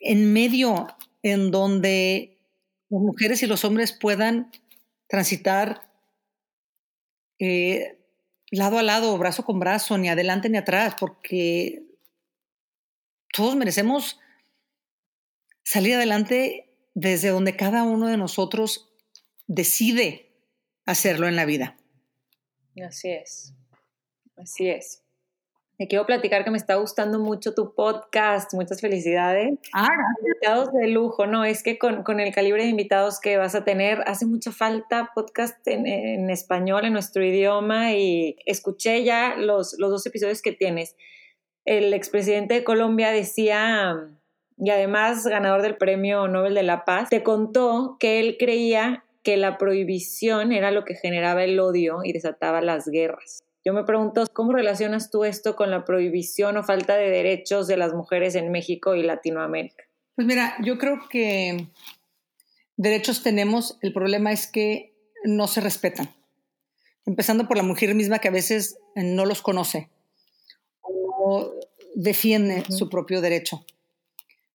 en 0.00 0.32
medio 0.32 0.88
en 1.22 1.50
donde 1.50 2.38
las 2.88 3.02
mujeres 3.02 3.42
y 3.42 3.46
los 3.46 3.64
hombres 3.64 3.92
puedan 3.92 4.50
transitar 5.08 5.90
eh, 7.38 7.98
lado 8.50 8.78
a 8.78 8.82
lado, 8.82 9.16
brazo 9.18 9.44
con 9.44 9.58
brazo, 9.58 9.98
ni 9.98 10.08
adelante 10.08 10.48
ni 10.48 10.58
atrás, 10.58 10.96
porque 10.98 11.84
todos 13.32 13.56
merecemos 13.56 14.18
salir 15.62 15.94
adelante 15.94 16.74
desde 16.94 17.28
donde 17.28 17.56
cada 17.56 17.84
uno 17.84 18.08
de 18.08 18.16
nosotros 18.16 18.90
decide 19.46 20.32
hacerlo 20.86 21.28
en 21.28 21.36
la 21.36 21.44
vida. 21.44 21.76
Así 22.86 23.10
es, 23.10 23.54
así 24.36 24.68
es. 24.68 25.02
Te 25.78 25.86
quiero 25.86 26.06
platicar 26.06 26.42
que 26.42 26.50
me 26.50 26.56
está 26.56 26.74
gustando 26.74 27.20
mucho 27.20 27.54
tu 27.54 27.72
podcast. 27.72 28.52
Muchas 28.52 28.80
felicidades. 28.80 29.60
Ah, 29.72 29.86
Invitados 30.26 30.72
de 30.72 30.88
lujo, 30.88 31.28
¿no? 31.28 31.44
Es 31.44 31.62
que 31.62 31.78
con, 31.78 32.02
con, 32.02 32.18
el 32.18 32.34
calibre 32.34 32.64
de 32.64 32.68
invitados 32.68 33.20
que 33.20 33.36
vas 33.36 33.54
a 33.54 33.62
tener, 33.62 34.02
hace 34.06 34.26
mucha 34.26 34.50
falta 34.50 35.12
podcast 35.14 35.56
en, 35.68 35.86
en 35.86 36.30
español, 36.30 36.84
en 36.84 36.94
nuestro 36.94 37.24
idioma, 37.24 37.92
y 37.92 38.34
escuché 38.44 39.04
ya 39.04 39.36
los, 39.36 39.76
los 39.78 39.90
dos 39.90 40.04
episodios 40.04 40.42
que 40.42 40.50
tienes. 40.50 40.96
El 41.64 41.94
expresidente 41.94 42.54
de 42.54 42.64
Colombia 42.64 43.12
decía, 43.12 43.94
y 44.56 44.70
además 44.70 45.28
ganador 45.28 45.62
del 45.62 45.76
Premio 45.76 46.26
Nobel 46.26 46.54
de 46.54 46.64
la 46.64 46.84
Paz, 46.84 47.08
te 47.08 47.22
contó 47.22 47.98
que 48.00 48.18
él 48.18 48.34
creía 48.36 49.04
que 49.22 49.36
la 49.36 49.58
prohibición 49.58 50.50
era 50.50 50.72
lo 50.72 50.84
que 50.84 50.96
generaba 50.96 51.44
el 51.44 51.60
odio 51.60 52.00
y 52.02 52.12
desataba 52.12 52.60
las 52.62 52.88
guerras. 52.88 53.44
Yo 53.68 53.74
me 53.74 53.84
pregunto, 53.84 54.24
¿cómo 54.32 54.54
relacionas 54.54 55.10
tú 55.10 55.24
esto 55.24 55.54
con 55.54 55.70
la 55.70 55.84
prohibición 55.84 56.56
o 56.56 56.64
falta 56.64 56.96
de 56.96 57.10
derechos 57.10 57.66
de 57.66 57.76
las 57.76 57.92
mujeres 57.92 58.34
en 58.34 58.50
México 58.50 58.94
y 58.94 59.02
Latinoamérica? 59.02 59.84
Pues 60.14 60.26
mira, 60.26 60.56
yo 60.64 60.78
creo 60.78 61.06
que 61.10 61.68
derechos 62.78 63.22
tenemos, 63.22 63.76
el 63.82 63.92
problema 63.92 64.32
es 64.32 64.46
que 64.46 64.94
no 65.22 65.46
se 65.48 65.60
respetan. 65.60 66.14
Empezando 67.04 67.46
por 67.46 67.58
la 67.58 67.62
mujer 67.62 67.94
misma 67.94 68.20
que 68.20 68.28
a 68.28 68.30
veces 68.30 68.78
no 68.94 69.26
los 69.26 69.42
conoce 69.42 69.90
o 70.80 71.52
defiende 71.94 72.64
su 72.70 72.88
propio 72.88 73.20
derecho. 73.20 73.66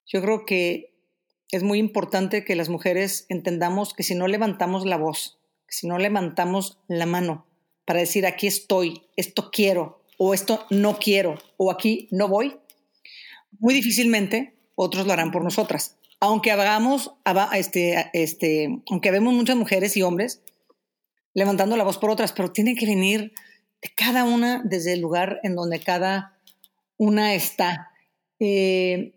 Yo 0.07 0.23
creo 0.23 0.43
que 0.43 0.95
es 1.51 1.61
muy 1.61 1.77
importante 1.77 2.43
que 2.43 2.55
las 2.55 2.69
mujeres 2.69 3.27
entendamos 3.29 3.93
que 3.93 4.01
si 4.01 4.15
no 4.15 4.27
levantamos 4.27 4.87
la 4.87 4.97
voz, 4.97 5.39
si 5.67 5.85
no 5.85 5.99
levantamos 5.99 6.79
la 6.87 7.05
mano, 7.05 7.45
para 7.85 7.99
decir 7.99 8.25
aquí 8.25 8.47
estoy, 8.47 9.03
esto 9.15 9.49
quiero 9.51 10.01
o 10.17 10.33
esto 10.33 10.65
no 10.69 10.99
quiero 10.99 11.35
o 11.57 11.71
aquí 11.71 12.07
no 12.11 12.27
voy, 12.27 12.55
muy 13.59 13.73
difícilmente 13.73 14.55
otros 14.75 15.05
lo 15.05 15.13
harán 15.13 15.31
por 15.31 15.43
nosotras. 15.43 15.97
Aunque 16.19 16.51
hagamos, 16.51 17.11
este, 17.53 18.09
este, 18.13 18.81
aunque 18.89 19.11
vemos 19.11 19.33
muchas 19.33 19.57
mujeres 19.57 19.97
y 19.97 20.01
hombres 20.01 20.41
levantando 21.33 21.75
la 21.75 21.83
voz 21.83 21.97
por 21.97 22.09
otras, 22.09 22.31
pero 22.31 22.51
tiene 22.51 22.75
que 22.75 22.85
venir 22.85 23.33
de 23.81 23.89
cada 23.95 24.23
una 24.23 24.61
desde 24.63 24.93
el 24.93 25.01
lugar 25.01 25.39
en 25.43 25.55
donde 25.55 25.79
cada 25.79 26.39
una 26.97 27.33
está. 27.33 27.91
Eh, 28.39 29.13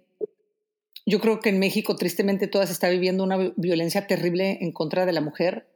Yo 1.07 1.21
creo 1.21 1.39
que 1.41 1.51
en 1.51 1.61
México, 1.61 1.95
tristemente, 1.95 2.49
todas 2.49 2.71
está 2.71 2.89
viviendo 2.89 3.23
una 3.23 3.53
violencia 3.57 4.07
terrible 4.09 4.59
en 4.61 4.73
contra 4.73 5.07
de 5.07 5.13
la 5.13 5.21
mujer 5.21 5.69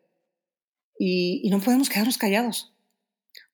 y, 0.98 1.40
y 1.44 1.50
no 1.50 1.60
podemos 1.60 1.88
quedarnos 1.88 2.18
callados. 2.18 2.69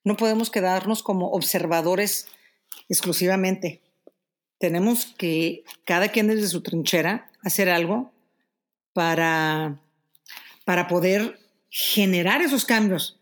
No 0.07 0.17
podemos 0.17 0.51
quedarnos 0.51 1.03
como 1.03 1.33
observadores 1.33 2.29
exclusivamente. 2.89 3.83
Tenemos 4.59 5.07
que, 5.19 5.65
cada 5.85 6.11
quien 6.11 6.29
desde 6.29 6.47
su 6.47 6.63
trinchera, 6.63 7.29
hacer 7.43 7.69
algo 7.69 8.13
para, 8.93 9.81
para 10.65 10.87
poder 10.87 11.41
generar 11.71 12.41
esos 12.41 12.65
cambios 12.65 13.19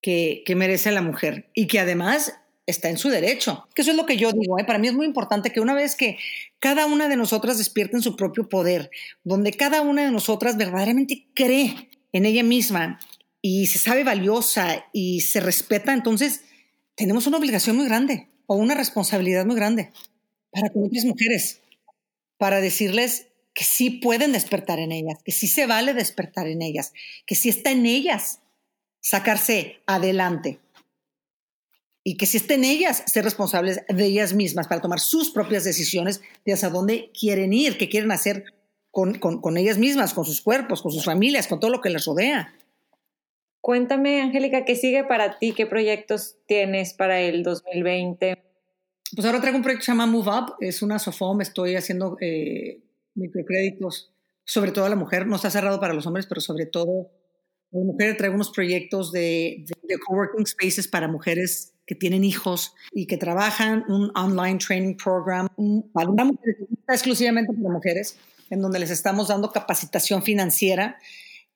que, 0.00 0.44
que 0.46 0.54
merece 0.54 0.92
la 0.92 1.02
mujer 1.02 1.50
y 1.52 1.66
que 1.66 1.80
además 1.80 2.32
está 2.64 2.88
en 2.88 2.96
su 2.96 3.08
derecho. 3.08 3.66
Que 3.74 3.82
eso 3.82 3.90
es 3.90 3.96
lo 3.96 4.06
que 4.06 4.16
yo 4.16 4.30
digo. 4.30 4.60
¿eh? 4.60 4.64
Para 4.64 4.78
mí 4.78 4.86
es 4.86 4.94
muy 4.94 5.04
importante 5.04 5.50
que 5.50 5.58
una 5.58 5.74
vez 5.74 5.96
que 5.96 6.16
cada 6.60 6.86
una 6.86 7.08
de 7.08 7.16
nosotras 7.16 7.58
despierte 7.58 7.96
en 7.96 8.02
su 8.02 8.14
propio 8.14 8.48
poder, 8.48 8.88
donde 9.24 9.50
cada 9.50 9.80
una 9.80 10.04
de 10.04 10.12
nosotras 10.12 10.56
verdaderamente 10.56 11.26
cree 11.34 11.90
en 12.12 12.24
ella 12.24 12.44
misma 12.44 13.00
y 13.42 13.66
se 13.66 13.78
sabe 13.78 14.04
valiosa 14.04 14.86
y 14.92 15.20
se 15.20 15.40
respeta, 15.40 15.92
entonces 15.92 16.42
tenemos 16.94 17.26
una 17.26 17.38
obligación 17.38 17.76
muy 17.76 17.86
grande 17.86 18.28
o 18.46 18.54
una 18.54 18.74
responsabilidad 18.74 19.44
muy 19.44 19.56
grande 19.56 19.92
para 20.50 20.70
con 20.70 20.84
otras 20.84 21.04
mujeres, 21.04 21.60
para 22.38 22.60
decirles 22.60 23.26
que 23.52 23.64
sí 23.64 23.90
pueden 23.90 24.32
despertar 24.32 24.78
en 24.78 24.92
ellas, 24.92 25.18
que 25.24 25.32
sí 25.32 25.48
se 25.48 25.66
vale 25.66 25.92
despertar 25.92 26.46
en 26.46 26.62
ellas, 26.62 26.92
que 27.26 27.34
sí 27.34 27.48
está 27.48 27.70
en 27.70 27.84
ellas 27.84 28.40
sacarse 29.00 29.80
adelante 29.86 30.60
y 32.04 32.16
que 32.16 32.26
si 32.26 32.36
estén 32.36 32.64
ellas 32.64 33.02
ser 33.06 33.24
responsables 33.24 33.80
de 33.88 34.04
ellas 34.04 34.32
mismas 34.34 34.66
para 34.66 34.80
tomar 34.80 35.00
sus 35.00 35.30
propias 35.30 35.64
decisiones 35.64 36.20
de 36.44 36.52
hacia 36.52 36.70
dónde 36.70 37.10
quieren 37.18 37.52
ir, 37.52 37.78
qué 37.78 37.88
quieren 37.88 38.10
hacer 38.10 38.44
con, 38.90 39.18
con, 39.18 39.56
ellas 39.56 39.78
mismas, 39.78 40.12
con 40.12 40.24
sus 40.24 40.40
cuerpos, 40.40 40.82
con 40.82 40.92
sus 40.92 41.04
familias, 41.04 41.46
con 41.46 41.60
todo 41.60 41.70
lo 41.70 41.80
que 41.80 41.90
les 41.90 42.04
rodea. 42.04 42.54
Cuéntame, 43.62 44.20
Angélica, 44.20 44.64
¿qué 44.64 44.74
sigue 44.74 45.04
para 45.04 45.38
ti? 45.38 45.52
¿Qué 45.52 45.66
proyectos 45.66 46.36
tienes 46.46 46.94
para 46.94 47.20
el 47.20 47.44
2020? 47.44 48.42
Pues 49.14 49.24
ahora 49.24 49.40
traigo 49.40 49.56
un 49.56 49.62
proyecto 49.62 49.82
que 49.82 49.84
se 49.84 49.92
llama 49.92 50.06
Move 50.06 50.30
Up, 50.30 50.54
es 50.58 50.82
una 50.82 50.98
SOFOM, 50.98 51.40
estoy 51.42 51.76
haciendo 51.76 52.16
eh, 52.20 52.82
microcréditos, 53.14 54.12
sobre 54.44 54.72
todo 54.72 54.86
a 54.86 54.88
la 54.88 54.96
mujer, 54.96 55.28
no 55.28 55.36
está 55.36 55.48
cerrado 55.48 55.78
para 55.78 55.94
los 55.94 56.04
hombres, 56.08 56.26
pero 56.26 56.40
sobre 56.40 56.66
todo 56.66 57.12
a 57.72 57.78
la 57.78 57.84
mujer 57.84 58.16
traigo 58.16 58.34
unos 58.34 58.50
proyectos 58.50 59.12
de, 59.12 59.64
de, 59.64 59.74
de 59.94 59.98
coworking 60.00 60.44
spaces 60.44 60.88
para 60.88 61.06
mujeres 61.06 61.72
que 61.86 61.94
tienen 61.94 62.24
hijos 62.24 62.74
y 62.90 63.06
que 63.06 63.16
trabajan 63.16 63.84
un 63.86 64.10
online 64.16 64.58
training 64.58 64.96
program 64.96 65.46
para 65.92 66.24
mujeres, 66.24 66.56
exclusivamente 66.88 67.52
para 67.52 67.72
mujeres, 67.72 68.18
en 68.50 68.60
donde 68.60 68.80
les 68.80 68.90
estamos 68.90 69.28
dando 69.28 69.52
capacitación 69.52 70.24
financiera 70.24 70.98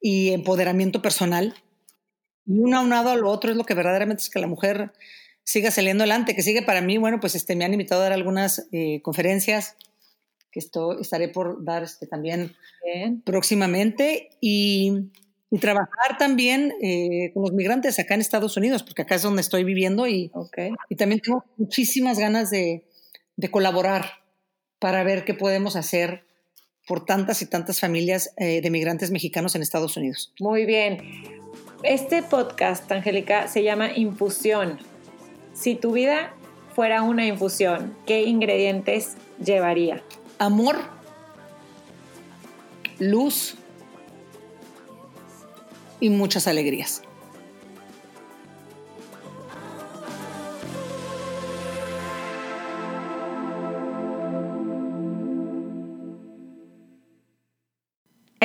y 0.01 0.31
empoderamiento 0.31 1.03
personal. 1.03 1.53
Y 2.47 2.59
uno 2.59 2.79
aunado 2.79 3.11
a 3.11 3.17
lo 3.17 3.31
otro 3.31 3.51
es 3.51 3.57
lo 3.57 3.65
que 3.65 3.75
verdaderamente 3.75 4.23
es 4.23 4.31
que 4.31 4.39
la 4.39 4.47
mujer 4.47 4.93
siga 5.43 5.71
saliendo 5.71 6.05
adelante, 6.05 6.35
que 6.35 6.43
sigue 6.43 6.63
para 6.63 6.81
mí, 6.81 6.99
bueno, 6.99 7.21
pues 7.21 7.35
este, 7.35 7.57
me 7.57 7.65
han 7.65 7.73
invitado 7.73 8.01
a 8.01 8.05
dar 8.05 8.13
algunas 8.13 8.69
eh, 8.73 9.01
conferencias 9.03 9.77
que 10.51 10.61
esto, 10.61 10.99
estaré 10.99 11.29
por 11.29 11.65
dar 11.65 11.83
este, 11.83 12.07
también 12.07 12.57
próximamente 13.25 14.31
y 14.41 15.11
y 15.51 15.59
trabajar 15.59 16.19
también 16.19 16.73
eh, 16.83 17.31
con 17.33 17.43
los 17.43 17.53
migrantes 17.53 17.99
acá 17.99 18.15
en 18.15 18.21
Estados 18.21 18.57
Unidos, 18.57 18.83
porque 18.83 19.03
acá 19.03 19.15
es 19.15 19.23
donde 19.23 19.43
estoy 19.43 19.65
viviendo 19.65 20.07
y, 20.07 20.31
y 20.89 20.97
también 20.97 21.21
tengo 21.21 21.45
muchísimas 21.57 22.19
ganas 22.19 22.51
de, 22.51 22.85
de, 23.37 23.51
colaborar 23.51 24.07
para 24.79 25.05
ver 25.05 25.25
qué 25.25 25.35
podemos 25.35 25.77
hacer 25.77 26.25
por 26.87 27.05
tantas 27.05 27.43
y 27.43 27.47
tantas 27.47 27.81
familias 27.81 28.33
eh, 28.37 28.61
de 28.61 28.71
migrantes 28.71 29.11
mexicanos 29.11 29.55
en 29.55 29.63
Estados 29.63 29.97
Unidos. 29.97 30.33
Muy 30.41 30.67
bien. 30.67 30.99
Este 31.83 32.23
podcast, 32.23 32.91
Angélica, 32.91 33.49
se 33.49 33.63
llama 33.63 33.93
Infusión. 33.93 34.79
Si 35.53 35.75
tu 35.75 35.93
vida 35.93 36.35
fuera 36.75 37.03
una 37.03 37.27
infusión, 37.27 37.95
¿qué 38.07 38.23
ingredientes 38.23 39.17
llevaría? 39.45 40.03
Amor, 40.39 40.77
luz, 42.99 43.57
y 46.01 46.11
muchas 46.11 46.47
alegrías. 46.47 47.03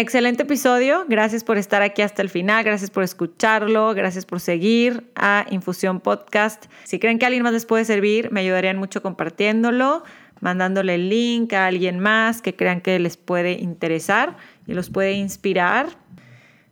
Excelente 0.02 0.42
episodio, 0.42 1.06
gracias 1.08 1.44
por 1.44 1.60
estar 1.60 1.84
aquí 1.84 2.02
hasta 2.02 2.24
el 2.24 2.30
final, 2.30 2.64
gracias 2.64 2.90
por 2.90 3.04
escucharlo, 3.04 3.94
gracias 3.94 4.26
por 4.26 4.40
seguir 4.40 5.12
a 5.16 5.46
Infusión 5.52 6.00
Podcast. 6.00 6.66
Si 6.86 6.98
creen 6.98 7.20
que 7.20 7.26
a 7.26 7.28
alguien 7.28 7.44
más 7.44 7.54
les 7.54 7.68
puede 7.68 7.86
servir, 7.86 8.32
me 8.32 8.40
ayudarían 8.40 8.78
mucho 8.78 9.04
compartiéndolo, 9.04 10.04
mandándole 10.40 10.96
el 10.96 11.08
link 11.08 11.54
a 11.54 11.68
alguien 11.68 12.00
más 12.00 12.42
que 12.42 12.56
crean 12.56 12.82
que 12.82 12.98
les 12.98 13.16
puede 13.16 13.52
interesar 13.52 14.38
y 14.66 14.74
los 14.74 14.90
puede 14.90 15.14
inspirar. 15.14 15.86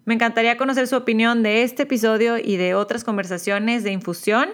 Me 0.06 0.16
encantaría 0.16 0.58
conocer 0.58 0.88
su 0.88 0.96
opinión 0.96 1.44
de 1.44 1.62
este 1.62 1.84
episodio 1.84 2.40
y 2.40 2.58
de 2.58 2.74
otras 2.74 3.04
conversaciones 3.04 3.84
de 3.84 3.92
infusión. 3.92 4.50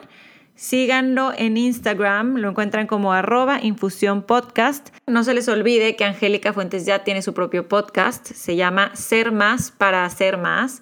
Síganlo 0.55 1.33
en 1.37 1.57
Instagram, 1.57 2.37
lo 2.37 2.49
encuentran 2.49 2.87
como 2.87 3.11
arroba 3.11 3.59
infusión 3.61 4.23
podcast. 4.23 4.89
No 5.05 5.25
se 5.25 5.33
les 5.33 5.49
olvide 5.49 5.97
que 5.97 6.05
Angélica 6.05 6.53
Fuentes 6.53 6.85
ya 6.85 7.03
tiene 7.03 7.21
su 7.21 7.33
propio 7.33 7.67
podcast, 7.67 8.25
se 8.25 8.55
llama 8.55 8.95
Ser 8.95 9.33
Más 9.33 9.71
para 9.71 10.05
Hacer 10.05 10.37
Más. 10.37 10.81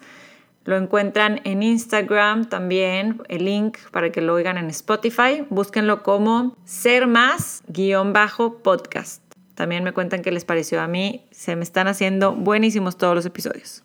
Lo 0.65 0.77
encuentran 0.77 1.41
en 1.43 1.63
Instagram 1.63 2.47
también, 2.49 3.21
el 3.27 3.45
link 3.45 3.77
para 3.91 4.11
que 4.11 4.21
lo 4.21 4.35
oigan 4.35 4.57
en 4.57 4.69
Spotify. 4.69 5.43
Búsquenlo 5.49 6.03
como 6.03 6.55
Ser 6.65 7.07
Más 7.07 7.63
guion 7.67 8.13
bajo 8.13 8.59
podcast. 8.59 9.23
También 9.55 9.83
me 9.83 9.91
cuentan 9.91 10.21
qué 10.21 10.31
les 10.31 10.45
pareció 10.45 10.81
a 10.81 10.87
mí. 10.87 11.25
Se 11.31 11.55
me 11.55 11.63
están 11.63 11.87
haciendo 11.87 12.33
buenísimos 12.33 12.97
todos 12.97 13.15
los 13.15 13.25
episodios. 13.25 13.83